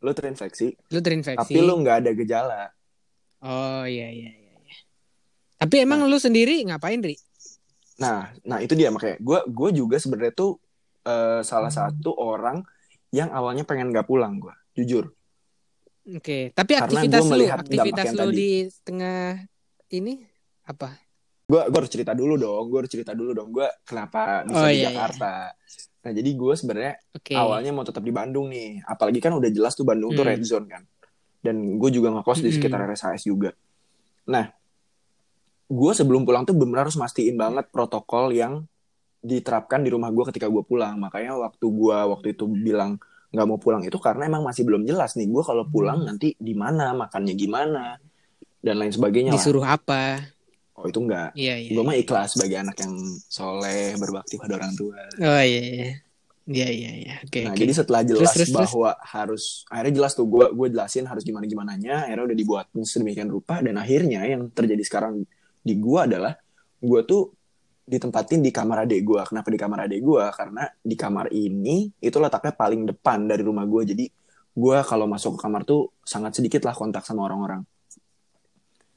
lu 0.00 0.10
terinfeksi, 0.16 0.72
lu 0.90 1.00
terinfeksi. 1.04 1.38
tapi 1.44 1.60
lu 1.60 1.76
nggak 1.84 1.96
ada 2.02 2.10
gejala. 2.16 2.62
Oh 3.44 3.84
iya 3.84 4.08
iya 4.08 4.32
iya. 4.32 4.52
iya. 4.64 4.76
Tapi 5.60 5.84
emang 5.84 6.08
lu 6.08 6.16
sendiri 6.16 6.64
ngapain, 6.64 7.04
Ri? 7.04 7.20
Nah, 7.96 8.28
nah 8.44 8.58
itu 8.60 8.76
dia 8.76 8.92
makanya 8.92 9.16
gue 9.20 9.38
gue 9.48 9.70
juga 9.72 9.96
sebenarnya 9.96 10.34
tuh 10.36 10.60
eh, 11.06 11.40
salah 11.40 11.72
satu 11.72 12.12
orang 12.12 12.60
yang 13.14 13.32
awalnya 13.32 13.64
pengen 13.64 13.94
gak 13.94 14.04
pulang 14.04 14.36
gue, 14.36 14.52
jujur. 14.76 15.14
Oke, 16.06 16.54
tapi 16.54 16.78
Karena 16.78 16.86
aktivitas 16.86 17.22
lu, 17.26 17.30
melihat 17.34 17.58
aktivitas 17.66 18.06
lu 18.14 18.18
tadi. 18.30 18.36
di 18.38 18.50
tengah 18.86 19.42
ini 19.90 20.22
apa? 20.66 20.94
Gue 21.46 21.62
gue 21.66 21.78
harus 21.78 21.90
cerita 21.90 22.12
dulu 22.14 22.34
dong, 22.38 22.64
gue 22.70 22.78
harus 22.82 22.90
cerita 22.90 23.12
dulu 23.14 23.30
dong, 23.34 23.50
gue 23.54 23.66
kenapa 23.86 24.42
bisa 24.46 24.66
Oh, 24.66 24.70
di 24.70 24.82
iya, 24.82 24.90
Jakarta. 24.90 25.50
Nah 26.06 26.10
jadi 26.14 26.30
gue 26.34 26.54
sebenarnya 26.54 26.94
Oke. 27.14 27.34
awalnya 27.34 27.70
mau 27.74 27.82
tetap 27.86 28.02
di 28.02 28.10
Bandung 28.14 28.50
nih, 28.50 28.82
apalagi 28.86 29.18
kan 29.18 29.34
udah 29.34 29.50
jelas 29.50 29.74
tuh 29.74 29.86
Bandung 29.86 30.14
tuh 30.14 30.22
Hmm. 30.22 30.30
red 30.34 30.42
zone 30.42 30.66
kan. 30.66 30.82
Dan 31.42 31.78
gue 31.78 31.90
juga 31.90 32.10
ngekos 32.14 32.42
di 32.42 32.50
Hmm. 32.50 32.56
sekitar 32.58 32.78
RSHS 32.86 33.22
juga. 33.26 33.50
Nah, 34.26 34.50
gue 35.66 35.92
sebelum 35.92 36.22
pulang 36.22 36.46
tuh 36.46 36.54
benar 36.54 36.86
harus 36.86 36.94
mastiin 36.94 37.34
banget 37.34 37.66
protokol 37.70 38.30
yang 38.30 38.62
diterapkan 39.18 39.82
di 39.82 39.90
rumah 39.90 40.14
gue 40.14 40.24
ketika 40.30 40.46
gue 40.46 40.62
pulang. 40.62 40.96
Makanya 40.96 41.34
waktu 41.34 41.66
gue 41.66 41.98
waktu 41.98 42.26
itu 42.34 42.46
bilang 42.46 42.98
nggak 43.34 43.46
mau 43.46 43.58
pulang 43.58 43.82
itu 43.82 43.98
karena 43.98 44.30
emang 44.30 44.46
masih 44.46 44.62
belum 44.62 44.86
jelas 44.86 45.18
nih 45.18 45.26
gue 45.26 45.42
kalau 45.42 45.66
pulang 45.66 46.06
Hmm. 46.06 46.14
nanti 46.14 46.38
di 46.38 46.54
mana 46.54 46.94
makannya 46.94 47.34
gimana 47.34 47.98
dan 48.62 48.74
lain 48.78 48.94
sebagainya 48.94 49.34
lah. 49.34 49.38
Disuruh 49.42 49.66
apa? 49.66 50.22
Oh 50.76 50.86
itu 50.86 51.02
enggak. 51.02 51.34
Iya 51.34 51.54
iya. 51.58 51.70
Gue 51.74 51.82
mah 51.82 51.96
ikhlas 51.98 52.38
sebagai 52.38 52.62
anak 52.62 52.76
yang 52.80 52.94
soleh 53.26 53.96
berbakti 53.98 54.38
pada 54.38 54.60
orang 54.60 54.72
tua. 54.78 55.00
Oh 55.18 55.42
iya 55.42 55.62
iya. 55.62 55.90
Iya 56.46 56.68
iya 56.70 56.90
iya. 56.94 57.14
Oke 57.26 57.42
Nah, 57.42 57.50
oke. 57.50 57.58
jadi 57.58 57.72
setelah 57.74 58.06
jelas 58.06 58.30
terus, 58.30 58.54
terus. 58.54 58.54
bahwa 58.54 58.94
harus 59.02 59.42
akhirnya 59.66 59.94
jelas 59.98 60.12
tuh 60.14 60.30
gue 60.30 60.46
gue 60.54 60.68
jelasin 60.70 61.02
harus 61.10 61.26
gimana 61.26 61.42
gimananya, 61.42 62.06
akhirnya 62.06 62.30
udah 62.30 62.38
dibuat 62.38 62.66
sedemikian 62.86 63.26
rupa 63.26 63.58
dan 63.58 63.74
akhirnya 63.74 64.22
yang 64.22 64.46
terjadi 64.54 64.78
sekarang 64.86 65.26
di 65.66 65.74
gue 65.82 65.98
adalah 65.98 66.32
gue 66.78 67.00
tuh 67.02 67.34
ditempatin 67.86 68.38
di 68.42 68.54
kamar 68.54 68.86
adik 68.86 69.02
gue. 69.02 69.20
Kenapa 69.26 69.48
di 69.50 69.58
kamar 69.58 69.78
adik 69.90 70.00
gue? 70.02 70.24
Karena 70.30 70.62
di 70.70 70.94
kamar 70.94 71.26
ini 71.34 71.90
itu 71.98 72.16
letaknya 72.22 72.54
paling 72.54 72.86
depan 72.86 73.26
dari 73.26 73.42
rumah 73.42 73.66
gue. 73.66 73.82
Jadi 73.82 74.04
gue 74.56 74.76
kalau 74.86 75.10
masuk 75.10 75.34
ke 75.34 75.40
kamar 75.46 75.66
tuh 75.66 75.90
sangat 76.06 76.38
sedikit 76.38 76.62
lah 76.66 76.74
kontak 76.74 77.02
sama 77.02 77.26
orang-orang. 77.26 77.66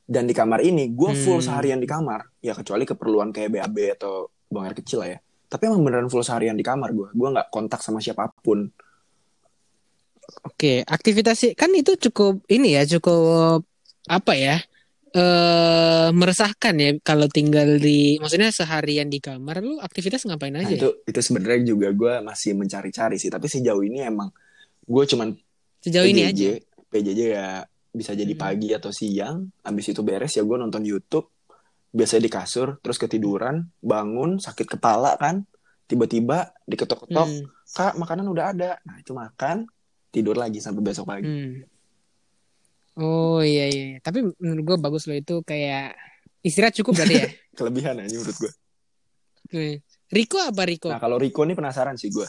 Dan 0.10 0.26
di 0.26 0.34
kamar 0.34 0.66
ini 0.66 0.90
gue 0.90 1.12
full 1.14 1.38
Hmm. 1.42 1.46
seharian 1.46 1.78
di 1.82 1.86
kamar. 1.90 2.30
Ya 2.42 2.58
kecuali 2.58 2.86
keperluan 2.86 3.30
kayak 3.30 3.50
BAB 3.54 3.78
atau 3.98 4.34
buang 4.50 4.66
air 4.66 4.74
kecil 4.78 5.06
lah 5.06 5.10
ya. 5.14 5.20
Tapi 5.50 5.70
emang 5.70 5.82
beneran 5.86 6.10
full 6.10 6.26
seharian 6.26 6.58
di 6.58 6.66
kamar 6.66 6.90
gue. 6.94 7.14
Gue 7.14 7.30
nggak 7.30 7.54
kontak 7.54 7.82
sama 7.86 8.02
siapa 8.02 8.30
pun. 8.42 8.70
Oke, 10.46 10.86
aktivitas 10.86 11.42
kan 11.58 11.74
itu 11.74 11.98
cukup 12.10 12.46
ini 12.54 12.78
ya, 12.78 12.86
cukup 12.86 13.66
apa 14.06 14.34
ya? 14.38 14.62
Eh 15.10 16.10
meresahkan 16.12 16.76
ya 16.76 16.90
kalau 17.02 17.26
tinggal 17.26 17.78
di 17.78 18.18
maksudnya 18.18 18.50
seharian 18.50 19.10
di 19.10 19.18
kamar 19.18 19.60
lu 19.60 19.78
aktivitas 19.78 20.24
ngapain 20.24 20.54
Nah, 20.54 20.62
aja? 20.62 20.70
ya? 20.70 20.78
itu 20.78 20.90
itu 21.04 21.20
sebenarnya 21.20 21.62
juga 21.68 21.88
gue 21.92 22.14
masih 22.22 22.54
mencari-cari 22.54 23.16
sih. 23.16 23.28
Tapi 23.28 23.46
sejauh 23.46 23.82
ini 23.82 24.02
emang 24.02 24.30
gue 24.82 25.04
cuman 25.06 25.34
Sejauh 25.80 26.06
ini 26.06 26.28
PJJ, 26.28 26.30
aja. 26.30 26.50
PJJ 26.90 27.20
ya 27.32 27.48
bisa 27.90 28.12
jadi 28.14 28.30
Hmm. 28.30 28.42
pagi 28.42 28.70
atau 28.70 28.92
siang. 28.92 29.50
Abis 29.62 29.86
itu 29.90 30.02
beres 30.02 30.32
ya 30.32 30.44
gue 30.44 30.58
nonton 30.58 30.82
YouTube. 30.82 31.26
Biasanya 31.90 32.22
di 32.22 32.32
kasur, 32.32 32.78
terus 32.78 32.98
ketiduran, 32.98 33.66
bangun, 33.80 34.38
sakit 34.38 34.78
kepala 34.78 35.18
kan. 35.18 35.42
Tiba-tiba 35.86 36.54
diketok-ketok, 36.64 37.26
Hmm, 37.26 37.50
kak 37.68 37.98
makanan 37.98 38.30
udah 38.30 38.54
ada. 38.54 38.72
Nah 38.84 39.02
itu 39.02 39.10
makan, 39.10 39.66
tidur 40.08 40.38
lagi 40.38 40.62
sampai 40.62 40.86
besok 40.86 41.10
pagi. 41.10 41.26
hmm. 41.26 41.79
Oh 43.00 43.40
iya 43.40 43.66
iya, 43.66 43.86
tapi 44.04 44.28
menurut 44.36 44.64
gue 44.66 44.78
bagus 44.78 45.08
loh 45.08 45.16
itu 45.16 45.40
kayak 45.42 45.96
istirahat 46.42 46.76
cukup 46.76 47.00
berarti 47.00 47.16
ya. 47.16 47.28
Kelebihan 47.58 47.96
aja 47.98 48.12
menurut 48.12 48.38
gue. 48.38 48.52
Oke. 49.48 49.66
Riko 50.10 50.38
apa 50.38 50.62
Riko? 50.68 50.90
Nah 50.92 51.00
kalau 51.00 51.16
Riko 51.16 51.48
nih 51.48 51.56
penasaran 51.56 51.96
sih 51.96 52.12
gue. 52.12 52.28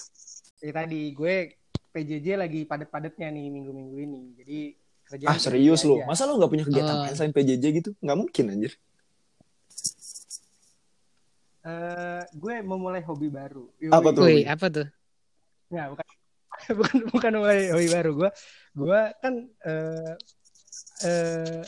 Ya 0.63 0.71
tadi 0.71 1.11
gue 1.11 1.59
PJJ 1.91 2.39
lagi 2.39 2.63
padet-padetnya 2.65 3.29
nih 3.29 3.51
minggu-minggu 3.51 3.97
ini. 3.99 4.21
Jadi 4.37 4.59
kerja 5.03 5.25
Ah 5.27 5.35
serius 5.37 5.83
lu? 5.83 5.99
aja. 5.99 6.07
Masa 6.07 6.23
lu 6.25 6.39
gak 6.39 6.49
punya 6.49 6.63
kegiatan 6.63 6.95
Oh. 6.95 7.03
lain 7.03 7.15
selain 7.15 7.35
PJJ 7.35 7.65
gitu? 7.75 7.91
Gak 7.99 8.15
mungkin 8.15 8.45
anjir. 8.47 8.73
Eh, 11.61 12.23
gue 12.33 12.55
memulai 12.63 13.03
hobi 13.03 13.29
baru. 13.29 13.69
Yoi. 13.77 13.91
Apa 13.91 14.09
tuh? 14.11 14.23
Wih, 14.25 14.45
apa 14.45 14.67
tuh? 14.71 14.87
Nggak, 15.69 15.87
bukan 15.93 16.07
bukan 16.79 16.97
bukan 17.11 17.33
mulai 17.37 17.59
hobi 17.69 17.89
baru 17.91 18.11
gue. 18.17 18.31
Gue 18.73 19.01
kan 19.19 19.35
eh 19.45 20.15
eh 21.01 21.63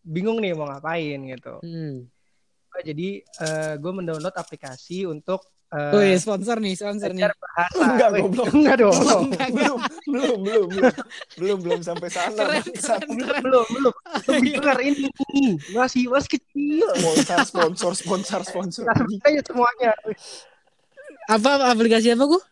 bingung 0.00 0.38
nih 0.38 0.52
mau 0.52 0.66
ngapain 0.66 1.18
gitu. 1.24 1.58
Hmm. 1.60 2.06
Jadi 2.76 3.22
eh, 3.22 3.74
gue 3.76 3.92
mendownload 3.92 4.34
aplikasi 4.34 5.04
untuk 5.04 5.40
eh, 5.70 5.94
Wih, 5.94 6.14
sponsor 6.16 6.58
nih, 6.58 6.74
sponsor 6.74 7.08
nih. 7.08 7.22
belajar 7.22 7.34
bahasa. 7.36 7.82
Enggak, 7.88 8.10
goblok. 8.16 8.46
Enggak 8.50 8.76
dong. 8.76 8.98
belum, 8.98 9.22
belum, 9.24 9.70
belum, 10.04 10.38
belum, 10.42 10.66
belum, 10.68 10.92
belum, 11.34 11.58
belum 11.62 11.80
sampai 11.80 12.08
sana. 12.08 12.34
Keren, 12.34 12.62
keren, 12.68 13.08
belum 13.08 13.24
keren. 13.24 13.42
belum 13.42 13.66
belum 13.70 13.94
Lebih 14.28 14.50
dengar 14.56 14.78
ini 14.80 15.06
masih 15.70 16.02
masih 16.06 16.30
kecil 16.32 16.86
Sponsor, 16.94 17.40
sponsor, 17.44 17.92
sponsor, 17.94 18.40
sponsor. 18.42 18.84
Kita 18.90 19.28
semuanya 19.44 19.90
Apa 21.24 21.70
aplikasi 21.70 22.10
apa 22.10 22.24
gua? 22.26 22.42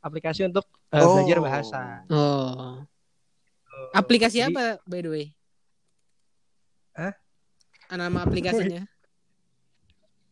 aplikasi 0.00 0.46
untuk 0.46 0.64
eh, 0.88 0.96
Oh. 0.96 1.16
belajar 1.16 1.38
bahasa 1.40 1.80
Oh. 2.06 2.80
Aplikasi 3.90 4.38
Jadi- 4.38 4.50
apa 4.50 4.64
by 4.84 5.00
the 5.00 5.10
way? 5.10 5.26
Hah? 6.92 7.12
Nama 7.90 8.18
aplikasinya? 8.20 8.82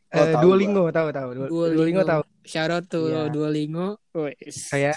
Oh, 0.09 0.25
Eh, 0.25 0.33
tahu 0.33 0.41
Duolingo 0.41 0.89
tahu 0.89 1.13
tahu 1.13 1.29
Du- 1.37 1.69
Duolingo 1.69 2.01
tahu 2.01 2.25
Shout 2.41 2.73
out 2.73 2.89
to 2.89 3.13
Iya. 3.13 3.29
Duolingo. 3.29 4.01
Wis. 4.17 4.73
kayak 4.73 4.97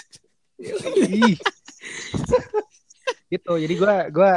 gitu 3.28 3.52
jadi 3.56 3.74
gue 3.74 3.94
gua 4.08 4.32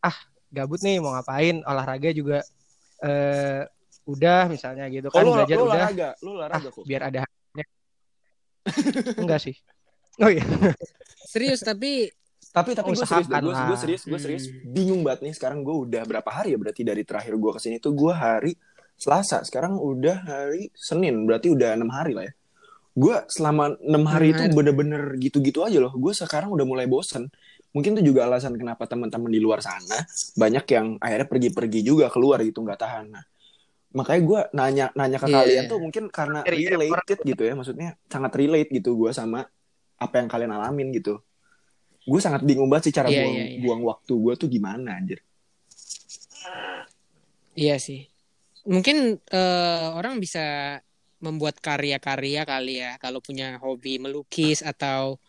ah 0.00 0.16
gabut 0.48 0.80
nih 0.80 1.00
mau 1.00 1.12
ngapain 1.12 1.60
olahraga 1.62 2.10
juga 2.10 2.44
eh 3.00 3.64
udah 4.04 4.48
misalnya 4.48 4.88
gitu 4.88 5.08
Oh, 5.08 5.14
kan 5.14 5.24
lu, 5.24 5.32
belajar 5.32 5.56
lu 5.56 5.62
udah 5.62 5.72
olahraga, 5.72 6.08
lu 6.20 6.30
olahraga 6.34 6.68
ah, 6.68 6.72
kok. 6.72 6.84
biar 6.84 7.02
ada 7.06 7.20
enggak 9.24 9.40
sih 9.40 9.56
oh 10.20 10.28
iya 10.28 10.44
Serius 11.24 11.62
tapi 11.62 12.12
Tapi 12.50 12.74
tapi 12.74 12.90
gue 12.90 13.06
serius, 13.06 13.30
gue 13.30 13.54
lah. 13.54 13.78
serius, 13.78 14.02
gue 14.02 14.18
serius. 14.18 14.44
Hmm. 14.50 14.74
Bingung 14.74 15.00
banget 15.06 15.30
nih 15.30 15.34
sekarang 15.38 15.62
gue 15.62 15.76
udah 15.86 16.02
berapa 16.02 16.26
hari 16.26 16.54
ya 16.54 16.58
berarti 16.58 16.82
dari 16.82 17.06
terakhir 17.06 17.38
gue 17.38 17.50
ke 17.54 17.60
sini 17.62 17.78
tuh 17.78 17.94
gue 17.94 18.10
hari 18.10 18.58
Selasa. 18.98 19.46
Sekarang 19.46 19.78
udah 19.78 20.26
hari 20.26 20.74
Senin, 20.74 21.24
berarti 21.24 21.54
udah 21.54 21.78
enam 21.78 21.88
hari 21.94 22.12
lah 22.12 22.26
ya. 22.26 22.34
Gue 22.90 23.16
selama 23.30 23.78
enam 23.78 24.02
hari 24.10 24.34
itu 24.34 24.50
bener-bener 24.50 25.14
gitu-gitu 25.22 25.62
aja 25.62 25.78
loh. 25.78 25.94
Gue 25.94 26.10
sekarang 26.10 26.50
udah 26.50 26.66
mulai 26.66 26.90
bosen. 26.90 27.30
Mungkin 27.70 27.94
itu 27.94 28.10
juga 28.10 28.26
alasan 28.26 28.58
kenapa 28.58 28.82
teman-teman 28.90 29.30
di 29.30 29.38
luar 29.38 29.62
sana 29.62 30.02
banyak 30.34 30.66
yang 30.74 30.86
akhirnya 30.98 31.30
pergi-pergi 31.30 31.80
juga 31.86 32.10
keluar 32.10 32.42
gitu 32.42 32.66
nggak 32.66 32.80
tahan. 32.82 33.14
Nah, 33.14 33.22
makanya 33.94 34.22
gue 34.26 34.40
nanya 34.58 34.86
nanya 34.98 35.18
ke 35.22 35.30
Iya, 35.30 35.36
kalian 35.38 35.64
iya. 35.66 35.70
tuh 35.70 35.78
mungkin 35.78 36.04
karena 36.10 36.42
Iya, 36.42 36.54
iya, 36.58 36.68
related 36.74 37.18
gitu 37.22 37.42
ya, 37.46 37.54
maksudnya 37.54 37.88
sangat 38.10 38.32
relate 38.34 38.70
gitu 38.74 38.98
gue 38.98 39.14
sama 39.14 39.46
apa 40.02 40.14
yang 40.18 40.26
kalian 40.26 40.50
alamin 40.50 40.90
gitu. 40.90 41.22
Gue 42.04 42.20
sangat 42.20 42.42
bingung 42.42 42.68
banget 42.68 42.90
sih 42.90 42.94
cara 42.96 43.08
Iya, 43.08 43.20
buang, 43.22 43.34
iya, 43.36 43.44
iya. 43.46 43.58
buang 43.60 43.82
waktu 43.84 44.12
gue 44.16 44.34
tuh 44.36 44.48
gimana 44.48 44.96
anjir. 44.96 45.20
iya 47.52 47.76
sih. 47.76 48.08
Mungkin 48.64 49.18
eh, 49.20 49.86
orang 49.92 50.20
bisa 50.20 50.78
membuat 51.20 51.60
karya-karya 51.60 52.48
kali 52.48 52.80
ya 52.80 52.96
kalau 52.96 53.20
punya 53.20 53.60
hobi 53.60 54.00
melukis 54.00 54.64
atau 54.64 55.20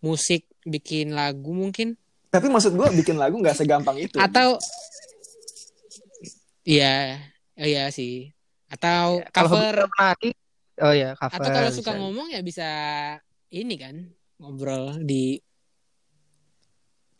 musik 0.00 0.48
bikin 0.64 1.12
lagu 1.12 1.52
mungkin 1.52 2.00
Tapi 2.32 2.48
maksud 2.48 2.72
gue 2.72 2.88
bikin 2.96 3.20
lagu 3.20 3.36
nggak 3.36 3.60
segampang 3.60 4.00
itu. 4.00 4.16
atau 4.16 4.56
iya 6.64 7.20
iya 7.60 7.92
sih 7.92 8.32
atau 8.72 9.20
kalau 9.28 9.52
cover 9.52 9.84
menari 9.84 10.30
oh 10.80 10.94
ya 10.96 11.12
cover 11.12 11.36
atau 11.44 11.48
kalau 11.52 11.70
suka 11.70 11.92
bisa. 11.92 12.00
ngomong 12.00 12.26
ya 12.32 12.40
bisa 12.40 12.68
ini 13.52 13.74
kan 13.76 13.96
ngobrol 14.40 14.96
di 15.04 15.36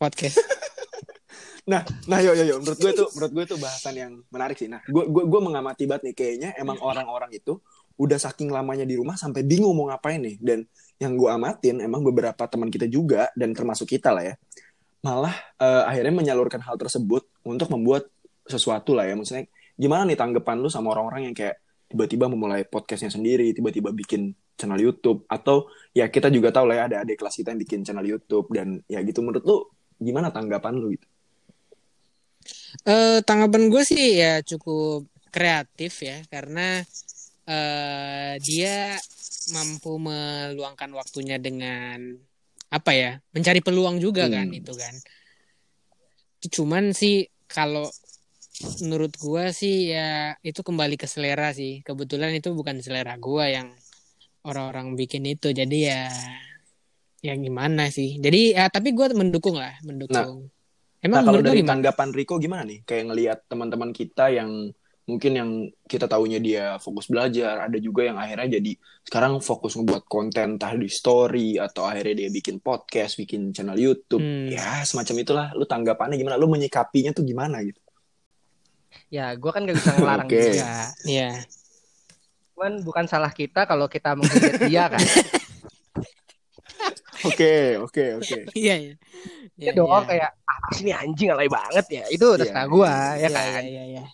podcast 0.02 0.42
Nah, 1.62 1.86
nah 2.10 2.18
yo 2.18 2.34
yo 2.34 2.42
yo, 2.42 2.56
menurut 2.58 2.74
gue 2.74 2.90
tuh 2.90 3.06
menurut 3.14 3.32
gue 3.38 3.44
tuh 3.54 3.58
bahasan 3.62 3.94
yang 3.94 4.12
menarik 4.34 4.58
sih. 4.58 4.66
Nah, 4.66 4.82
gue 4.82 5.06
gue 5.06 5.24
gue 5.30 5.40
mengamati 5.42 5.86
banget 5.86 6.10
nih 6.10 6.14
kayaknya 6.18 6.50
emang 6.58 6.74
orang-orang 6.82 7.30
itu 7.30 7.62
udah 8.02 8.18
saking 8.18 8.50
lamanya 8.50 8.82
di 8.82 8.98
rumah 8.98 9.14
sampai 9.14 9.46
bingung 9.46 9.70
mau 9.78 9.86
ngapain 9.86 10.18
nih. 10.18 10.42
Dan 10.42 10.66
yang 10.98 11.14
gue 11.14 11.30
amatin 11.30 11.78
emang 11.78 12.02
beberapa 12.02 12.50
teman 12.50 12.66
kita 12.66 12.90
juga 12.90 13.30
dan 13.38 13.54
termasuk 13.54 13.94
kita 13.94 14.10
lah 14.10 14.26
ya, 14.26 14.34
malah 15.06 15.34
eh, 15.62 15.82
akhirnya 15.86 16.10
menyalurkan 16.10 16.58
hal 16.66 16.74
tersebut 16.74 17.30
untuk 17.46 17.70
membuat 17.70 18.10
sesuatu 18.42 18.98
lah 18.98 19.06
ya. 19.06 19.14
Maksudnya 19.14 19.46
gimana 19.78 20.02
nih 20.10 20.18
tanggapan 20.18 20.58
lu 20.58 20.66
sama 20.66 20.90
orang-orang 20.98 21.30
yang 21.30 21.34
kayak 21.38 21.62
tiba-tiba 21.86 22.26
memulai 22.26 22.66
podcastnya 22.66 23.14
sendiri, 23.14 23.54
tiba-tiba 23.54 23.94
bikin 23.94 24.34
channel 24.58 24.82
YouTube 24.82 25.30
atau 25.30 25.70
ya 25.94 26.10
kita 26.10 26.26
juga 26.26 26.50
tahu 26.50 26.70
lah 26.70 26.74
ya 26.74 26.84
ada 26.90 26.96
adik 27.06 27.22
kelas 27.22 27.38
kita 27.38 27.54
yang 27.54 27.60
bikin 27.62 27.80
channel 27.86 28.02
YouTube 28.02 28.50
dan 28.50 28.82
ya 28.90 28.98
gitu 29.06 29.22
menurut 29.22 29.44
lu 29.46 29.58
gimana 30.02 30.28
tanggapan 30.34 30.74
lu 30.76 30.94
gitu? 30.94 31.06
Eh, 32.82 33.22
tanggapan 33.22 33.70
gue 33.70 33.82
sih 33.86 34.18
ya 34.18 34.42
cukup 34.42 35.06
kreatif 35.30 36.02
ya 36.02 36.18
karena 36.26 36.82
eh, 37.46 38.34
dia 38.42 38.98
mampu 39.54 39.98
meluangkan 39.98 40.90
waktunya 40.94 41.38
dengan 41.38 41.98
apa 42.72 42.90
ya 42.94 43.12
mencari 43.36 43.60
peluang 43.60 44.00
juga 44.00 44.26
kan 44.32 44.48
Hmm. 44.48 44.58
itu 44.58 44.72
kan 44.72 44.94
cuman 46.42 46.90
sih 46.90 47.30
kalau 47.46 47.86
menurut 48.82 49.14
gue 49.14 49.44
sih 49.54 49.94
ya 49.94 50.34
itu 50.42 50.60
kembali 50.62 50.96
ke 50.98 51.06
selera 51.06 51.54
sih 51.54 51.82
kebetulan 51.86 52.34
itu 52.34 52.50
bukan 52.54 52.82
selera 52.82 53.14
gue 53.18 53.44
yang 53.46 53.68
orang-orang 54.42 54.98
bikin 54.98 55.22
itu 55.26 55.54
jadi 55.54 55.78
ya 55.86 56.02
ya 57.22 57.38
gimana 57.38 57.88
sih 57.88 58.18
jadi 58.18 58.40
ya 58.58 58.64
tapi 58.68 58.90
gue 58.92 59.14
mendukung 59.14 59.54
lah 59.56 59.78
mendukung 59.86 60.50
emang 61.02 61.22
nah, 61.22 61.26
kalau 61.30 61.40
dari 61.42 61.62
gimana 61.62 61.70
tanggapan 61.78 62.08
Riko 62.14 62.38
gimana 62.38 62.62
nih? 62.62 62.86
Kayak 62.86 63.04
ngelihat 63.10 63.38
teman-teman 63.50 63.90
kita 63.90 64.30
yang 64.30 64.70
mungkin 65.02 65.32
yang 65.34 65.50
kita 65.90 66.06
taunya 66.06 66.38
dia 66.38 66.78
fokus 66.78 67.10
belajar, 67.10 67.66
ada 67.66 67.74
juga 67.82 68.06
yang 68.06 68.22
akhirnya 68.22 68.62
jadi 68.62 68.78
sekarang 69.02 69.42
fokus 69.42 69.74
ngebuat 69.74 70.06
konten 70.06 70.62
entah 70.62 70.70
di 70.78 70.86
story 70.86 71.58
atau 71.58 71.90
akhirnya 71.90 72.22
dia 72.22 72.28
bikin 72.30 72.62
podcast, 72.62 73.18
bikin 73.18 73.50
channel 73.50 73.74
YouTube. 73.74 74.22
Hmm. 74.22 74.46
Ya, 74.46 74.86
semacam 74.86 75.14
itulah. 75.26 75.46
Lu 75.58 75.66
tanggapannya 75.66 76.14
gimana? 76.14 76.38
Lu 76.38 76.46
menyikapinya 76.46 77.10
tuh 77.10 77.26
gimana 77.26 77.66
gitu? 77.66 77.82
ya 79.12 79.32
gue 79.36 79.50
kan 79.52 79.64
gak 79.64 79.76
bisa 79.76 79.92
ngelarang 79.96 80.28
Oke. 80.28 80.40
juga 80.40 80.72
Iya. 81.04 81.30
cuman 82.52 82.72
bukan 82.84 83.04
salah 83.08 83.32
kita 83.32 83.64
kalau 83.64 83.88
kita 83.88 84.14
menghujat 84.14 84.68
dia 84.68 84.86
kan 84.92 85.00
Oke, 87.22 87.78
oke, 87.78 88.04
oke. 88.18 88.38
Iya, 88.56 88.74
iya. 88.78 88.94
ya 89.58 89.70
dong 89.76 89.88
kayak 90.08 90.30
apa 90.42 90.68
sih 90.74 90.82
ini 90.88 90.92
anjing 90.96 91.28
alay 91.30 91.46
banget 91.46 91.86
ya 91.86 92.04
itu 92.10 92.24
udah 92.24 92.42
Iya, 92.42 92.50
setengah 92.50 92.68
gua 92.68 92.92
Iya, 93.14 93.28
ya 93.28 93.30
kan 93.30 93.62
iya, 93.62 93.82
iya. 93.86 94.04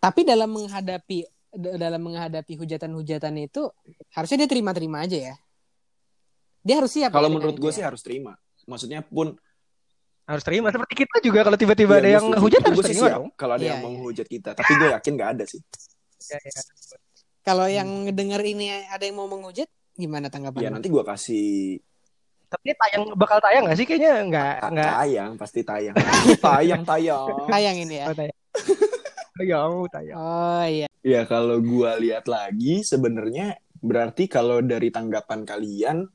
Tapi 0.00 0.20
dalam 0.24 0.50
menghadapi 0.52 1.18
dalam 1.56 2.00
menghadapi 2.04 2.54
hujatan-hujatan 2.60 3.32
itu 3.40 3.68
harusnya 4.12 4.44
dia 4.44 4.48
terima-terima 4.50 5.02
aja 5.08 5.18
ya. 5.32 5.34
Dia 6.66 6.82
harus 6.82 6.92
siap. 6.92 7.10
Kalau 7.14 7.30
ya 7.30 7.34
menurut 7.38 7.56
gue 7.56 7.70
ya. 7.72 7.76
sih 7.80 7.84
harus 7.84 8.02
terima. 8.04 8.36
Maksudnya 8.66 9.00
pun 9.06 9.34
harus 10.26 10.42
terima 10.42 10.74
seperti 10.74 11.06
kita 11.06 11.22
juga 11.22 11.46
kalau 11.46 11.54
tiba-tiba 11.54 11.96
ya, 11.96 12.00
ada 12.02 12.10
yang 12.18 12.26
hujat 12.34 12.60
Gue 12.60 12.70
harus 12.74 12.78
sih 12.82 12.98
terima 12.98 13.06
siap 13.06 13.18
dong 13.22 13.28
kalau 13.38 13.52
ada 13.54 13.62
Iya, 13.62 13.70
yang 13.72 13.80
iya. 13.80 13.86
menghujat 13.86 14.26
kita. 14.26 14.50
Tapi 14.52 14.72
gue 14.74 14.88
yakin 14.92 15.12
gak 15.16 15.30
ada 15.38 15.44
sih. 15.46 15.60
Ya, 16.28 16.38
ya. 16.42 16.60
Kalau 17.46 17.66
yang 17.70 17.88
ngedenger 18.10 18.42
ini 18.42 18.66
ada 18.90 19.04
yang 19.06 19.16
mau 19.22 19.30
menghujat, 19.30 19.70
gimana 19.96 20.30
tanggapan? 20.30 20.60
Ya 20.60 20.70
nanti 20.70 20.92
gue 20.92 21.02
kasih 21.02 21.80
tapi 22.46 22.70
tayang 22.78 23.10
bakal 23.18 23.42
tayang 23.42 23.66
nggak 23.66 23.78
sih 23.78 23.86
kayaknya 23.86 24.22
nggak 24.30 24.54
nggak 24.70 24.92
tayang, 25.02 25.30
pasti 25.34 25.60
tayang. 25.66 25.96
tayang, 26.46 26.82
tayang. 26.86 27.26
Tayang 27.50 27.76
ini 27.82 27.94
ya. 27.98 28.06
Oh, 28.06 28.14
tayang 28.14 28.38
tayang 29.36 29.72
tayang 29.90 30.16
Oh 30.16 30.64
iya. 30.66 30.86
Ya 31.02 31.22
kalau 31.26 31.58
gua 31.58 31.98
lihat 31.98 32.30
lagi 32.30 32.86
sebenarnya 32.86 33.58
berarti 33.82 34.30
kalau 34.30 34.62
dari 34.62 34.94
tanggapan 34.94 35.42
kalian 35.42 36.06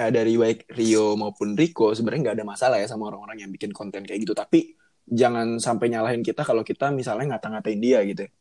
eh, 0.00 0.10
dari 0.10 0.40
baik 0.40 0.72
Rio 0.72 1.20
maupun 1.20 1.52
Rico 1.52 1.92
sebenarnya 1.92 2.32
nggak 2.32 2.36
ada 2.40 2.46
masalah 2.48 2.76
ya 2.80 2.88
sama 2.88 3.12
orang-orang 3.12 3.44
yang 3.44 3.52
bikin 3.52 3.76
konten 3.76 4.08
kayak 4.08 4.24
gitu. 4.24 4.32
Tapi 4.32 4.72
jangan 5.04 5.60
sampai 5.60 5.92
nyalahin 5.92 6.24
kita 6.24 6.48
kalau 6.48 6.64
kita 6.64 6.88
misalnya 6.96 7.36
ngata-ngatain 7.36 7.80
dia 7.80 8.00
gitu. 8.08 8.24
ya. 8.24 8.32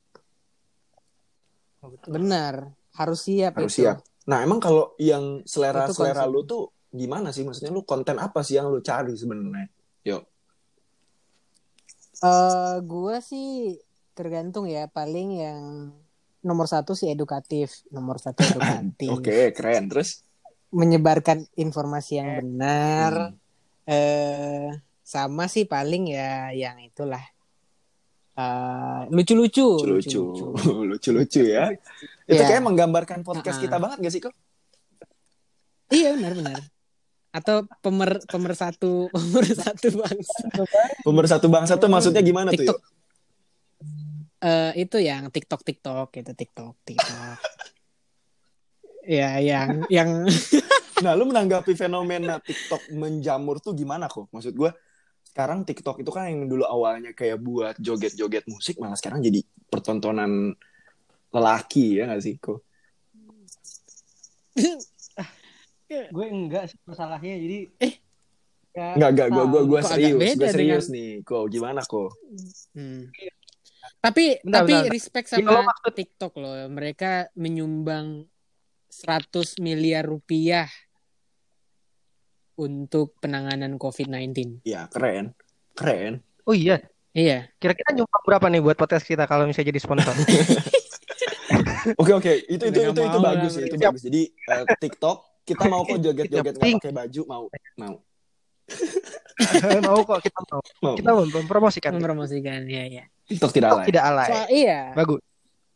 Benar. 2.08 2.72
Harus 2.96 3.20
siap 3.28 3.60
Harus 3.60 3.76
itu. 3.76 3.84
siap. 3.84 4.00
Nah 4.28 4.44
emang 4.44 4.60
kalau 4.60 4.92
yang 5.00 5.42
selera 5.48 5.88
Itu 5.88 5.96
selera 6.04 6.28
konsep. 6.28 6.34
lu 6.36 6.42
tuh 6.44 6.64
gimana 6.92 7.32
sih? 7.32 7.48
Maksudnya 7.48 7.72
lu 7.72 7.88
konten 7.88 8.20
apa 8.20 8.44
sih 8.44 8.60
yang 8.60 8.68
lu 8.68 8.84
cari 8.84 9.16
sebenarnya? 9.16 9.68
Yuk. 10.04 10.24
Eh, 12.18 12.76
gua 12.84 13.22
sih 13.22 13.78
tergantung 14.18 14.66
ya. 14.68 14.90
Paling 14.90 15.30
yang 15.38 15.62
nomor 16.44 16.68
satu 16.68 16.92
sih 16.98 17.08
edukatif. 17.14 17.86
Nomor 17.94 18.18
satu 18.20 18.44
edukatif. 18.52 19.10
Oke 19.16 19.56
keren. 19.56 19.88
Terus 19.88 20.24
Menyebarkan 20.68 21.48
informasi 21.56 22.20
yang 22.20 22.44
benar. 22.44 23.32
Hmm. 23.32 23.40
eh 23.88 24.68
sama 25.00 25.48
sih 25.48 25.64
paling 25.64 26.12
ya 26.12 26.52
yang 26.52 26.76
itulah 26.84 27.24
Eh, 28.38 29.02
lucu-lucu 29.10 29.66
lucu-lucu, 29.82 30.54
lucu-lucu 30.86 31.42
ya. 31.58 31.74
Itu 32.30 32.38
Iya. 32.38 32.46
kayak 32.46 32.64
menggambarkan 32.64 33.26
podcast 33.26 33.58
Uh-uh. 33.58 33.66
kita 33.66 33.78
banget 33.82 33.98
gak 34.00 34.14
sih 34.14 34.22
kok? 34.22 34.36
iya 35.88 36.12
benar-benar 36.20 36.60
atau 37.32 37.64
pemer 37.80 38.20
pemersatu 38.28 39.08
pemersatu 39.16 39.88
bangsa 39.96 40.38
Pemersatu 41.00 41.48
bangsa 41.48 41.74
tuh 41.80 41.88
maksudnya 41.88 42.20
gimana 42.20 42.52
tuh? 42.52 42.60
TikTok. 42.60 42.78
Yuk? 42.78 42.84
Eh, 44.38 44.72
itu 44.84 44.98
yang 45.00 45.32
TikTok 45.32 45.64
TikTok 45.64 46.10
itu 46.14 46.32
TikTok 46.36 46.76
TikTok 46.84 47.40
ya 49.02 49.40
yang 49.40 49.88
yang 49.88 50.28
Nah, 50.98 51.14
lu 51.14 51.30
menanggapi 51.30 51.78
fenomena 51.78 52.42
TikTok 52.42 52.90
menjamur 52.92 53.62
tuh 53.62 53.72
gimana 53.72 54.10
kok? 54.10 54.28
Maksud 54.34 54.58
gue, 54.58 54.74
sekarang 55.38 55.62
TikTok 55.70 56.02
itu 56.02 56.10
kan 56.10 56.34
yang 56.34 56.50
dulu 56.50 56.66
awalnya 56.66 57.14
kayak 57.14 57.38
buat 57.38 57.78
joget-joget 57.78 58.50
musik, 58.50 58.82
malah 58.82 58.98
sekarang 58.98 59.22
jadi 59.22 59.46
pertontonan 59.70 60.58
lelaki 61.30 62.02
ya 62.02 62.10
nggak 62.10 62.22
sih 62.26 62.42
kok? 62.42 62.66
gue 66.18 66.26
enggak 66.26 66.74
sih 66.74 66.82
masalahnya 66.90 67.38
jadi 67.38 67.70
Eh. 67.78 67.94
ya, 68.74 68.98
Nggak, 68.98 69.10
nggak, 69.14 69.28
gue 69.30 69.46
gue 69.46 69.62
gue 69.70 69.82
serius, 69.86 70.34
gue 70.42 70.50
serius 70.50 70.86
nih, 70.90 71.22
kok 71.22 71.46
gimana 71.54 71.86
kok? 71.86 72.18
Hmm. 72.74 73.14
Tapi 74.02 74.42
Bentar, 74.42 74.66
tapi 74.66 74.74
bentar, 74.74 74.90
respect 74.90 75.28
Ya, 75.38 75.46
sama 75.46 75.70
TikTok 75.94 76.34
loh. 76.42 76.58
Mereka 76.66 77.30
menyumbang 77.38 78.26
100 78.90 79.62
miliar 79.62 80.02
rupiah 80.02 80.66
untuk 82.58 83.14
penanganan 83.22 83.78
COVID-19. 83.78 84.66
Ya 84.66 84.90
keren, 84.90 85.38
keren. 85.78 86.26
Oh 86.44 86.58
iya. 86.58 86.82
Iya. 87.18 87.50
Kira-kira 87.58 87.98
nyumbang 87.98 88.24
berapa 88.26 88.46
nih 88.50 88.62
buat 88.62 88.78
podcast 88.78 89.06
kita 89.06 89.26
kalau 89.26 89.50
misalnya 89.50 89.74
jadi 89.74 89.80
sponsor? 89.82 90.14
Oke 91.96 92.12
oke, 92.12 92.34
itu 92.52 92.64
itu 92.68 92.80
itu 92.84 93.00
itu 93.00 93.20
bagus 93.24 93.52
sih, 93.56 93.64
itu 93.64 93.76
Siap. 93.80 93.96
bagus. 93.96 94.04
Jadi 94.04 94.22
eh, 94.28 94.64
TikTok 94.76 95.18
kita 95.48 95.64
mau 95.72 95.88
kok 95.88 96.04
joget-joget 96.04 96.60
nggak 96.60 96.76
pakai 96.84 96.92
baju, 96.92 97.22
mau 97.24 97.44
mau. 97.80 97.96
mau 99.88 100.00
kok 100.04 100.20
kita 100.20 100.40
mau. 100.44 100.60
Mau. 100.84 100.96
Kita 101.00 101.10
mau 101.16 101.24
mempromosikan. 101.24 101.92
Mempromosikan 101.96 102.68
ya 102.68 102.84
ya. 102.92 103.04
TikTok 103.32 103.52
tidak 103.56 103.70
alay. 103.72 103.86
tidak 103.88 104.04
alay. 104.04 104.28
Soal 104.28 104.48
iya. 104.52 104.82
Bagus. 104.92 105.22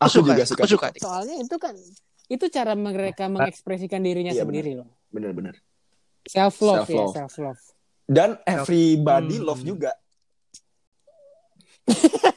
Aku 0.04 0.20
juga 0.20 0.44
suka. 0.44 0.62
Aku 0.68 0.72
suka. 0.76 0.88
Soalnya 1.00 1.36
itu 1.40 1.56
kan 1.56 1.76
itu 2.28 2.46
cara 2.52 2.74
mereka 2.76 3.32
mengekspresikan 3.32 4.04
dirinya 4.04 4.36
Iya, 4.36 4.44
sendiri 4.44 4.84
loh. 4.84 4.92
Bener-bener. 5.12 5.56
Self 6.32 6.56
love 6.62 6.78
ya, 6.82 6.88
Self-love. 6.88 7.14
self 7.14 7.34
love. 7.38 7.62
Dan 8.06 8.30
everybody 8.46 9.36
Hmm. 9.38 9.46
love 9.46 9.62
juga. 9.62 9.92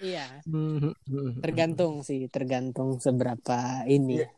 Iya. 0.00 0.46
Hmm. 0.46 0.94
Tergantung 1.40 2.00
sih, 2.00 2.28
tergantung 2.28 2.98
seberapa 2.98 3.82
ini. 3.84 4.22
Iya. 4.22 4.28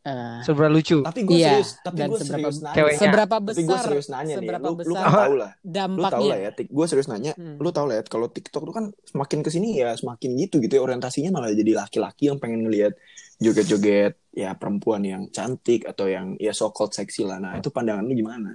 Eh, 0.00 0.40
Seberapa 0.40 0.72
lucu. 0.72 0.98
Tapi 0.98 1.20
gue 1.22 1.36
Iya, 1.36 1.48
serius, 1.52 1.70
tapi 1.78 1.96
dan 1.96 2.08
gue 2.08 2.18
seberapa- 2.18 2.48
serius 2.48 2.58
nanya. 2.60 2.74
Ceweknya. 2.74 2.98
seberapa 2.98 3.34
Tapi 3.36 3.44
gue 3.52 3.66
besar 3.68 3.84
serius 3.84 4.08
nanya 4.08 4.24
nih. 4.24 4.36
seberapa 4.40 4.64
Lu, 4.64 4.70
lu 4.70 4.78
besar 4.80 4.94
kan 4.96 5.12
tau 5.12 5.12
lah. 5.12 5.50
Lu 5.52 5.60
tau 5.60 5.70
dampaknya. 5.70 6.26
lah 6.26 6.38
ya. 6.40 6.50
Gue 6.64 6.86
serius 6.86 7.08
nanya. 7.08 7.32
Hmm. 7.34 7.56
Lu 7.56 7.68
tau 7.68 7.84
lah 7.84 7.94
ya. 7.94 8.04
Kalau 8.04 8.26
TikTok 8.26 8.62
tuh 8.64 8.72
kan 8.72 8.84
semakin 9.04 9.38
ke 9.40 9.50
sini 9.52 9.68
ya 9.76 9.92
semakin 9.92 10.30
gitu 10.36 10.58
gitu 10.58 10.72
ya. 10.72 10.82
Orientasinya 10.82 11.30
malah 11.30 11.52
jadi 11.52 11.72
laki-laki 11.76 12.22
yang 12.26 12.38
pengen 12.38 12.64
ngelihat 12.64 12.96
joget-joget 13.38 14.18
ya 14.34 14.54
perempuan 14.54 15.02
yang 15.02 15.22
cantik 15.30 15.86
atau 15.86 16.06
yang 16.06 16.34
ya 16.38 16.50
so 16.50 16.70
called 16.70 16.90
seksi 16.90 17.22
lah. 17.22 17.38
Nah 17.38 17.56
itu 17.56 17.70
pandangan 17.70 18.02
lu 18.02 18.14
gimana? 18.14 18.54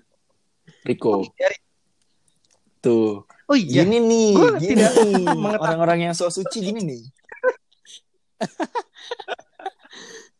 Rico. 0.84 1.24
Tuh. 2.80 3.24
Oh 3.48 3.56
iya. 3.56 3.84
Gini 3.84 3.98
nih, 4.00 4.32
Gua 4.36 4.50
gini 4.60 4.72
tidak 4.76 4.92
nih. 5.00 5.24
Orang-orang 5.56 6.00
yang 6.08 6.14
so 6.16 6.28
suci 6.28 6.60
gini 6.60 6.84
nih. 6.84 7.02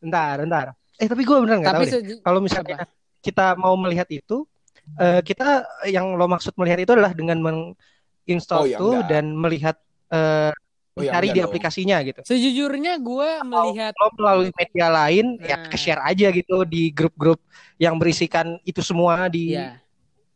Bentar, 0.04 0.36
bentar. 0.44 0.66
Eh 1.00 1.08
tapi 1.08 1.24
gue 1.24 1.38
beneran 1.40 1.64
nggak 1.64 1.74
tahu 1.74 1.84
deh. 1.88 1.94
seju- 1.96 2.22
Kalau 2.22 2.40
misalnya 2.44 2.78
kita 3.24 3.56
mau 3.56 3.74
melihat 3.80 4.08
itu, 4.12 4.44
eh, 5.00 5.24
kita 5.24 5.64
yang 5.88 6.20
lo 6.20 6.28
maksud 6.28 6.52
melihat 6.60 6.84
itu 6.84 6.92
adalah 6.92 7.16
dengan 7.16 7.40
menginstall 7.40 8.64
Oh, 8.64 8.68
ya 8.68 8.78
itu 8.78 8.88
enggak. 8.92 9.08
dan 9.08 9.26
melihat 9.34 9.76
eh, 10.12 10.52
Oh, 10.94 11.02
ya 11.02 11.10
cari 11.10 11.26
enggak 11.26 11.34
di 11.34 11.42
dong. 11.42 11.50
aplikasinya 11.50 11.98
gitu. 12.06 12.20
sejujurnya 12.22 12.94
gue 13.02 13.30
melihat 13.44 13.94
Lo 13.98 14.08
melalui 14.14 14.54
media 14.54 14.88
lain 14.94 15.26
ya 15.42 15.58
Nah. 15.58 15.70
ke-share 15.74 16.02
aja 16.06 16.28
gitu 16.30 16.56
di 16.70 16.94
grup-grup 16.94 17.42
yang 17.78 17.98
berisikan 17.98 18.62
itu 18.62 18.86
semua 18.86 19.26
di 19.26 19.58
ya 19.58 19.82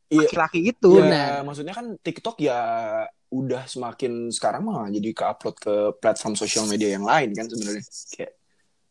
Iya. 0.07 0.23
laki-laki 0.23 0.71
itu. 0.71 0.91
Ya, 0.97 1.03
Benar. 1.03 1.29
maksudnya 1.43 1.73
kan 1.75 1.93
TikTok 1.99 2.39
ya 2.39 2.57
udah 3.27 3.67
semakin 3.67 4.31
sekarang 4.31 4.63
mah 4.63 4.87
jadi 4.87 5.09
ke-upload 5.11 5.55
ke 5.59 5.73
platform 5.99 6.33
sosial 6.33 6.63
media 6.65 6.95
yang 6.95 7.03
lain 7.03 7.35
kan 7.35 7.45
sebenarnya 7.45 7.83
kayak 8.15 8.31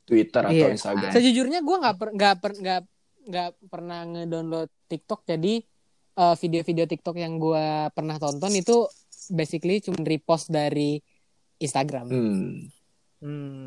Twitter 0.05 0.43
atau 0.45 0.55
Iya. 0.55 0.75
Instagram. 0.77 1.11
Sejujurnya 1.11 1.61
gue 1.65 1.77
nggak 1.83 1.97
per, 1.97 2.09
nggak 2.13 2.35
per, 2.39 2.53
nggak 2.55 2.81
nggak 3.27 3.51
pernah 3.67 4.01
ngedownload 4.07 4.71
TikTok 4.87 5.27
jadi 5.27 5.55
eh, 6.15 6.35
video-video 6.39 6.85
TikTok 6.87 7.17
yang 7.19 7.43
gue 7.43 7.67
pernah 7.91 8.17
tonton 8.17 8.55
itu 8.55 8.87
basically 9.29 9.83
cuma 9.83 9.99
repost 9.99 10.47
dari 10.47 11.03
Instagram. 11.59 12.07
Hmm. 12.07 12.49
Hmm. 13.19 13.67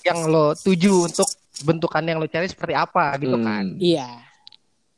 Yang 0.00 0.18
lo 0.26 0.46
tuju 0.52 1.06
untuk 1.06 1.28
bentukan 1.62 2.02
yang 2.02 2.18
lo 2.18 2.26
cari 2.26 2.46
seperti 2.46 2.72
apa 2.72 3.14
gitu 3.16 3.34
Hmm. 3.34 3.44
kan. 3.44 3.64
Iya. 3.76 4.08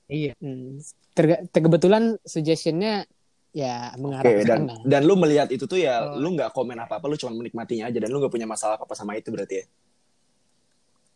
Iya. 0.06 0.32
Hmm. 0.38 0.78
Ter- 1.12 1.44
kebetulan 1.48 2.16
suggestionnya 2.22 3.04
ya 3.52 3.92
mengarah 3.96 4.24
ke 4.24 4.48
dan 4.48 4.64
sana. 4.64 4.80
dan 4.82 5.00
lu 5.04 5.12
melihat 5.14 5.44
itu 5.48 5.64
tuh 5.64 5.76
ya 5.76 6.00
Oh. 6.06 6.16
lu 6.16 6.32
nggak 6.32 6.50
komen 6.50 6.72
apa 6.74 6.96
apa 6.96 7.04
lu 7.04 7.14
cuma 7.14 7.36
menikmatinya 7.36 7.84
aja 7.86 8.00
dan 8.00 8.08
lu 8.08 8.16
nggak 8.16 8.32
punya 8.32 8.48
masalah 8.48 8.80
apa 8.80 8.84
apa 8.84 8.94
sama 8.94 9.12
itu 9.12 9.28
berarti 9.28 9.60
ya. 9.60 9.64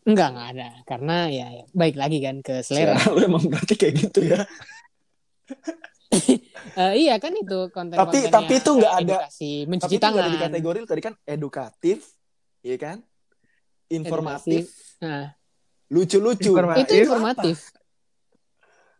Enggak 0.05 0.29
nggak 0.31 0.49
ada 0.53 0.69
karena 0.85 1.17
ya 1.27 1.47
baik 1.73 1.97
lagi 1.97 2.19
kan 2.21 2.37
ke 2.39 2.61
selera. 2.61 2.93
Ya, 2.93 3.09
lu 3.17 3.21
emang 3.25 3.43
berarti 3.43 3.75
kayak 3.75 3.95
gitu 3.99 4.21
ya. 4.23 4.45
Eh, 6.73 6.95
iya 7.01 7.15
kan 7.17 7.31
itu 7.31 7.71
konten 7.71 7.95
Tapi- 7.95 8.27
tapi 8.27 8.53
itu 8.57 8.71
nggak 8.73 8.95
ada- 8.97 9.21
edukasi, 9.23 9.53
Tapi 9.59 9.71
mencuci 9.71 9.87
itu 9.89 9.97
nggak 9.97 10.03
tangan. 10.09 10.25
ada 10.25 10.33
di 10.33 10.39
kategori 10.41 10.79
tadi 10.85 11.03
kan 11.03 11.15
edukatif, 11.23 11.99
iya 12.61 12.77
kan? 12.77 12.97
Informatif, 13.87 14.65
Nah, 14.99 15.31
lucu-lucu. 15.89 16.51
Informatif. 16.51 16.83
itu 16.83 16.95
informatif. 17.01 17.57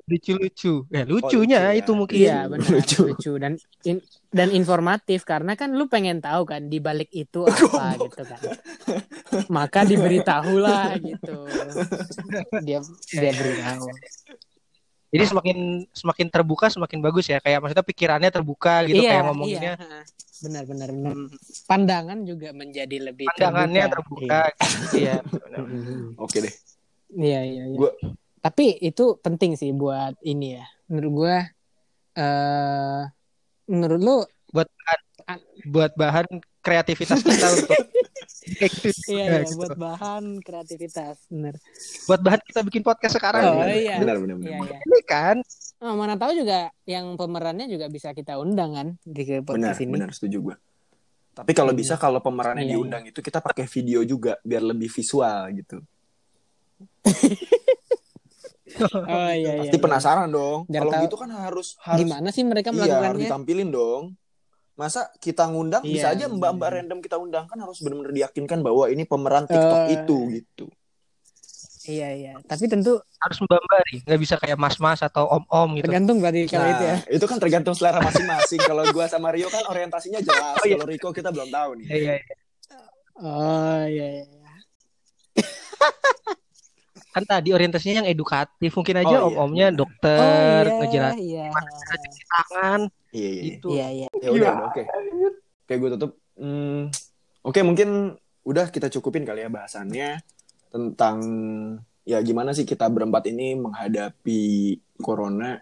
Lucu-lucu. 0.07 0.87
Ya 0.87 1.03
lucunya 1.03 1.59
lucu 1.59 1.67
ya. 1.67 1.73
itu 1.75 1.91
mungkin. 1.93 2.15
Iya 2.17 2.39
benar 2.47 2.71
Lucu. 2.71 3.03
lucu. 3.11 3.33
dan 3.35 3.53
in- 3.83 4.05
dan 4.31 4.49
informatif 4.51 5.27
karena 5.27 5.59
kan 5.59 5.75
lu 5.75 5.91
pengen 5.91 6.23
tahu 6.23 6.47
kan 6.47 6.63
di 6.65 6.79
balik 6.79 7.11
itu 7.11 7.43
apa 7.51 7.99
gitu 7.99 8.23
kan. 8.23 8.39
Maka 9.51 9.83
diberitahulah 9.83 10.95
gitu. 11.03 11.51
Dia 12.67 12.79
dia 13.11 13.33
beritahu. 13.35 13.91
Jadi 15.07 15.25
semakin 15.25 15.59
semakin 15.91 16.27
terbuka 16.29 16.67
semakin 16.67 16.99
bagus 16.99 17.27
ya. 17.27 17.39
Kayak 17.39 17.63
maksudnya 17.63 17.87
pikirannya 17.87 18.31
terbuka 18.31 18.83
gitu 18.85 19.01
kayak 19.01 19.23
ngomonginnya. 19.25 19.75
Iya. 19.79 20.01
Benar 20.37 20.63
benar 20.65 20.89
benar. 20.91 21.13
Pandangan 21.65 22.19
juga 22.23 22.49
menjadi 22.53 22.97
lebih 23.01 23.27
Pandangannya 23.31 23.85
terbuka. 23.89 24.41
Iya. 24.93 24.93
Iya. 24.93 25.17
Mm-mm. 25.63 26.19
Oke 26.19 26.43
deh. 26.43 26.55
Iya 27.13 27.41
iya 27.43 27.65
iya. 27.67 27.79
Gua- 27.79 27.97
Tapi 28.39 28.79
itu 28.79 29.19
penting 29.19 29.55
sih 29.55 29.71
buat 29.71 30.15
ini 30.21 30.59
ya. 30.59 30.65
Menurut 30.87 31.13
gua 31.15 31.37
eh 32.15 33.03
menurut 33.67 34.01
lu 34.01 34.17
buat 34.49 34.69
bahan, 34.71 35.01
buat 35.67 35.93
bahan 35.95 36.27
kreativitas 36.67 37.21
kita 37.21 37.47
untuk 37.49 37.71
kayak 38.53 38.73
gitu. 38.83 38.89
iya, 39.09 39.23
Ya, 39.23 39.27
iya 39.29 39.41
gitu. 39.45 39.55
buat 39.57 39.75
bahan 39.77 40.25
kreativitas 40.41 41.17
benar. 41.29 41.55
buat 42.05 42.21
bahan 42.21 42.41
kita 42.43 42.61
bikin 42.65 42.83
podcast 42.83 43.15
sekarang. 43.15 43.43
Oh, 43.45 43.55
benar, 43.57 43.71
iya. 43.73 43.97
benar 43.97 44.17
benar 44.19 44.37
benar. 44.37 44.51
Iya 44.51 44.59
iya. 44.67 44.79
Ini 44.83 45.01
kan 45.05 45.37
Oh, 45.77 45.93
mana 45.93 46.17
tahu 46.17 46.33
juga 46.35 46.59
yang 46.85 47.15
pemerannya 47.15 47.69
juga 47.69 47.87
bisa 47.87 48.11
kita 48.11 48.35
undang 48.35 48.73
kan 48.73 48.89
di 48.99 49.23
ke 49.23 49.39
benar 49.39 49.47
podcast 49.47 49.79
ini. 49.79 49.93
benar 49.93 50.11
setuju 50.11 50.39
gue 50.43 50.57
tapi 51.33 51.53
kalau 51.53 51.69
Hmm. 51.69 51.79
bisa 51.79 51.95
kalau 51.95 52.17
pemerannya 52.19 52.65
Iya, 52.65 52.73
diundang 52.75 53.05
itu 53.05 53.21
kita 53.21 53.39
pakai 53.39 53.69
video 53.69 54.01
juga 54.03 54.41
biar 54.41 54.65
lebih 54.65 54.89
visual 54.89 55.37
gitu 55.55 55.85
Oh 58.77 59.31
iya 59.31 59.37
iya. 59.53 59.61
pasti 59.63 59.77
penasaran 59.79 60.29
dong 60.29 60.65
Biar 60.65 60.83
kalau 60.83 61.05
gitu 61.05 61.17
kan 61.17 61.31
harus 61.31 61.77
harus 61.79 62.01
Gimana 62.03 62.29
sih 62.31 62.41
mereka 62.43 62.69
iya 62.71 62.77
harus 62.77 62.89
melakukannya? 62.91 63.25
ditampilin 63.25 63.69
dong 63.71 64.03
masa 64.77 65.09
kita 65.17 65.49
ngundang 65.49 65.81
Iya, 65.83 65.91
bisa 65.91 66.07
aja 66.13 66.25
mbak-mbak 66.29 66.53
benar. 66.63 66.77
random 66.79 66.99
kita 67.01 67.17
undang 67.17 67.45
kan 67.45 67.57
harus 67.57 67.81
benar-benar 67.81 68.13
diyakinkan 68.13 68.61
bahwa 68.61 68.85
ini 68.87 69.03
pemeran 69.03 69.45
TikTok 69.45 69.81
Eh. 69.83 69.95
itu 69.97 70.19
gitu 70.35 70.67
Iya 71.87 72.09
iya. 72.13 72.33
Tapi 72.43 72.67
tentu 72.67 72.99
harus 72.99 73.39
membambari, 73.39 74.03
nggak 74.03 74.19
bisa 74.19 74.35
kayak 74.35 74.59
mas-mas 74.59 74.99
atau 75.01 75.31
om-om 75.31 75.79
gitu. 75.79 75.87
tergantung 75.87 76.19
berarti 76.19 76.43
kalau 76.45 76.67
nah, 76.67 76.73
itu 76.73 76.85
ya. 76.85 76.97
itu 77.15 77.25
kan 77.25 77.39
tergantung 77.39 77.73
selera 77.73 78.03
masing-masing 78.03 78.59
kalau 78.61 78.83
gua 78.91 79.07
sama 79.07 79.31
Rio 79.31 79.47
kan 79.47 79.63
orientasinya 79.65 80.19
jelas 80.19 80.59
Oh, 80.61 80.67
iya. 80.67 80.75
kalau 80.75 80.87
Rico 80.87 81.09
kita 81.11 81.31
belum 81.31 81.47
tahu 81.47 81.71
nih 81.79 81.87
Iya, 81.87 81.97
iya, 81.97 82.15
iya. 82.19 82.37
Oh 83.17 83.83
iya 83.87 84.07
iya. 84.19 84.27
iya. 87.17 87.25
Kan 87.25 87.25
tadi 87.25 87.49
orientasinya 87.57 88.05
yang 88.05 88.09
edukatif, 88.13 88.71
mungkin 88.77 88.97
aja 89.01 89.17
Oh, 89.17 89.17
iya. 89.17 89.27
om-omnya 89.33 89.67
Oh 89.73 89.77
dokter, 89.81 90.63
iya 90.69 90.77
ngejelasin 90.77 91.25
iya. 91.25 91.49
tangan 92.29 92.81
iya 93.17 93.31
iya 93.33 93.43
gitu. 93.49 93.69
Iya 93.73 93.87
iya. 93.89 94.09
ya 94.21 94.29
udah 94.29 94.53
udah, 94.53 94.67
oke 94.69 94.83
oke 95.65 95.75
gue 95.81 95.91
tutup 95.97 96.13
Hmm, 96.37 96.93
oke 97.41 97.61
mungkin 97.65 98.13
udah 98.45 98.69
kita 98.69 98.93
cukupin 98.93 99.25
kali 99.25 99.41
ya 99.41 99.49
bahasannya 99.49 100.21
tentang 100.69 101.17
ya 102.05 102.21
gimana 102.21 102.53
sih 102.53 102.69
kita 102.69 102.93
berempat 102.93 103.33
ini 103.33 103.57
menghadapi 103.57 104.77
corona 105.01 105.57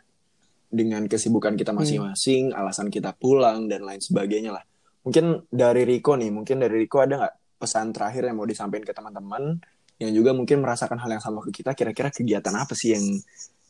dengan 0.67 1.07
kesibukan 1.07 1.55
kita 1.55 1.71
masing-masing 1.71 2.51
alasan 2.51 2.91
kita 2.91 3.15
pulang 3.15 3.71
dan 3.71 3.87
lain 3.87 4.03
sebagainya 4.03 4.51
lah 4.51 4.67
mungkin 5.07 5.47
dari 5.47 5.87
Riko 5.87 6.19
nih 6.19 6.35
mungkin 6.35 6.59
dari 6.59 6.85
Riko 6.85 7.07
ada 7.07 7.23
nggak 7.23 7.35
pesan 7.63 7.95
terakhir 7.95 8.27
yang 8.27 8.43
mau 8.43 8.51
disampaikan 8.51 8.83
ke 8.83 8.91
teman-teman 8.91 9.63
yang 10.03 10.11
juga 10.11 10.35
mungkin 10.35 10.59
merasakan 10.61 10.99
hal 10.99 11.11
yang 11.19 11.23
sama 11.23 11.41
ke 11.45 11.51
kita 11.55 11.73
kira-kira 11.73 12.11
kegiatan 12.11 12.55
apa 12.55 12.75
sih 12.75 12.95
yang 12.95 13.05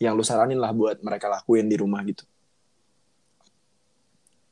yang 0.01 0.13
lu 0.17 0.25
saranin 0.25 0.59
lah 0.59 0.73
buat 0.73 1.01
mereka 1.05 1.29
lakuin 1.29 1.69
di 1.69 1.77
rumah 1.77 2.01
gitu 2.05 2.25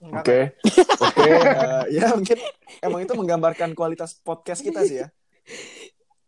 Oke, 0.02 0.58
oke, 1.06 1.30
eh, 1.30 1.84
ya 1.94 2.10
mungkin 2.18 2.34
emang 2.82 3.06
itu 3.06 3.14
menggambarkan 3.14 3.70
kualitas 3.78 4.18
podcast 4.18 4.58
kita 4.58 4.82
sih 4.82 4.98
ya. 4.98 5.06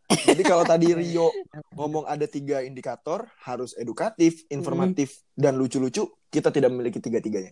Jadi 0.06 0.42
kalau 0.46 0.62
tadi 0.62 0.94
Rio 0.94 1.34
ngomong 1.74 2.06
ada 2.06 2.22
tiga 2.30 2.62
indikator, 2.62 3.26
harus 3.42 3.74
edukatif, 3.74 4.46
informatif, 4.46 5.26
dan 5.34 5.58
lucu-lucu, 5.58 6.06
kita 6.30 6.54
tidak 6.54 6.70
memiliki 6.70 7.02
tiga-tiganya. 7.02 7.50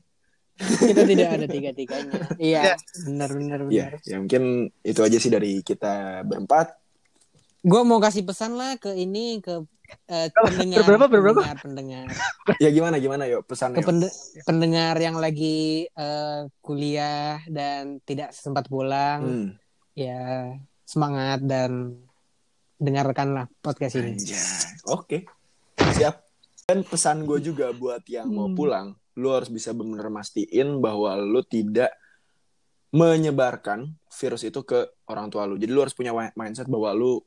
Kita 0.62 1.02
tidak 1.02 1.28
ada 1.42 1.46
tiga-tiganya. 1.50 2.14
Iya. 2.38 2.78
Benar 3.08 3.30
benar 3.34 3.58
Ya, 3.66 3.66
benar. 3.66 3.92
ya 4.06 4.16
mungkin 4.22 4.42
itu 4.86 5.00
aja 5.02 5.18
sih 5.18 5.32
dari 5.32 5.64
kita 5.66 6.22
berempat. 6.22 6.81
Gue 7.62 7.82
mau 7.82 7.98
kasih 7.98 8.26
pesan 8.26 8.58
lah 8.58 8.74
ke 8.74 8.90
ini 8.92 9.38
ke 9.38 9.62
uh, 10.10 10.28
pendengar, 10.34 10.82
berapa, 10.82 11.06
berapa? 11.06 11.40
pendengar 11.42 11.58
pendengar. 11.62 12.06
Ya 12.62 12.68
gimana 12.68 12.98
gimana? 12.98 13.24
Yuk 13.30 13.46
pesannya. 13.46 13.78
Ke 13.78 13.86
pende- 13.86 14.14
pendengar 14.42 14.98
yang 14.98 15.16
lagi 15.16 15.86
uh, 15.94 16.50
kuliah 16.58 17.38
dan 17.46 18.02
tidak 18.02 18.34
sempat 18.34 18.66
pulang. 18.66 19.20
Hmm. 19.22 19.48
ya 19.92 20.48
semangat 20.82 21.44
dan 21.44 22.00
dengarkanlah 22.80 23.46
podcast 23.60 24.00
ini. 24.00 24.16
Oke. 24.88 25.28
Siap. 25.78 26.16
Dan 26.66 26.82
pesan 26.82 27.22
gue 27.22 27.38
juga 27.38 27.70
buat 27.70 28.02
yang 28.08 28.26
mau 28.26 28.48
Hmm. 28.48 28.56
pulang 28.56 28.86
lu 29.12 29.28
harus 29.28 29.52
bisa 29.52 29.76
benar 29.76 30.08
mastiin 30.08 30.80
bahwa 30.80 31.12
lu 31.20 31.44
tidak 31.44 31.92
menyebarkan 32.92 33.92
virus 34.08 34.42
itu 34.44 34.64
ke 34.64 34.80
orang 35.06 35.28
tua 35.28 35.44
lu. 35.44 35.56
Jadi 35.56 35.68
lu 35.68 35.80
harus 35.80 35.92
punya 35.92 36.12
mindset 36.32 36.68
bahwa 36.68 36.92
lu 36.92 37.20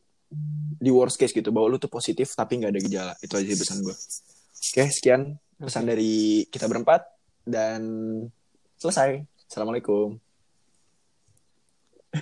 di 0.76 0.92
worst 0.92 1.18
case 1.18 1.34
gitu 1.34 1.50
bahwa 1.50 1.76
lu 1.76 1.78
tuh 1.80 1.90
positif 1.90 2.36
tapi 2.36 2.60
nggak 2.60 2.72
ada 2.72 2.82
gejala. 2.82 3.14
Itu 3.24 3.40
aja 3.40 3.48
pesan 3.48 3.82
gue 3.82 3.96
oke 4.76 4.92
sekian 4.92 5.38
pesan 5.56 5.88
dari 5.88 6.44
kita 6.52 6.68
berempat 6.68 7.06
dan 7.46 7.82
selesai. 8.76 9.24
Assalamualaikum. 9.48 10.20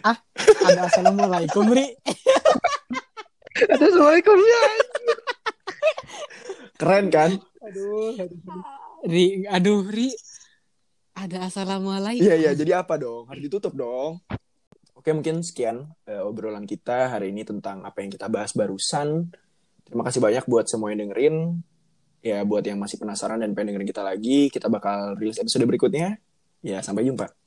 Ada 0.04 0.86
assalamualaikum 0.86 1.66
Ri. 1.72 1.86
Assalamualaikum 3.74 4.38
ya. 4.38 4.64
keren 6.78 7.06
kan? 7.14 7.32
Aduh. 7.66 8.18
Ri 9.06 9.50
aduh 9.50 9.82
Ri. 9.90 10.14
Ada 11.18 11.50
assalamualaikum. 11.50 12.22
Iya 12.22 12.36
iya 12.38 12.52
jadi 12.54 12.86
apa 12.86 13.02
dong? 13.02 13.30
Harus 13.30 13.50
ditutup 13.50 13.74
dong 13.74 14.22
oke 15.04 15.12
mungkin 15.12 15.44
sekian 15.44 15.92
eh, 16.08 16.24
obrolan 16.24 16.64
kita 16.64 17.12
hari 17.12 17.36
ini 17.36 17.44
tentang 17.44 17.84
apa 17.84 18.00
yang 18.00 18.08
kita 18.08 18.32
bahas 18.32 18.56
barusan. 18.56 19.28
Terima 19.84 20.08
kasih 20.08 20.24
banyak 20.24 20.48
buat 20.48 20.72
semua 20.72 20.96
yang 20.96 21.04
dengerin. 21.04 21.60
Ya 22.24 22.40
buat 22.48 22.64
yang 22.64 22.80
masih 22.80 22.96
penasaran 22.96 23.44
dan 23.44 23.52
pengen 23.52 23.76
dengerin 23.76 23.90
kita 23.92 24.00
lagi 24.00 24.48
kita 24.48 24.72
bakal 24.72 25.20
rilis 25.20 25.44
episode 25.44 25.68
berikutnya. 25.68 26.24
Ya 26.64 26.80
sampai 26.80 27.04
jumpa 27.04 27.43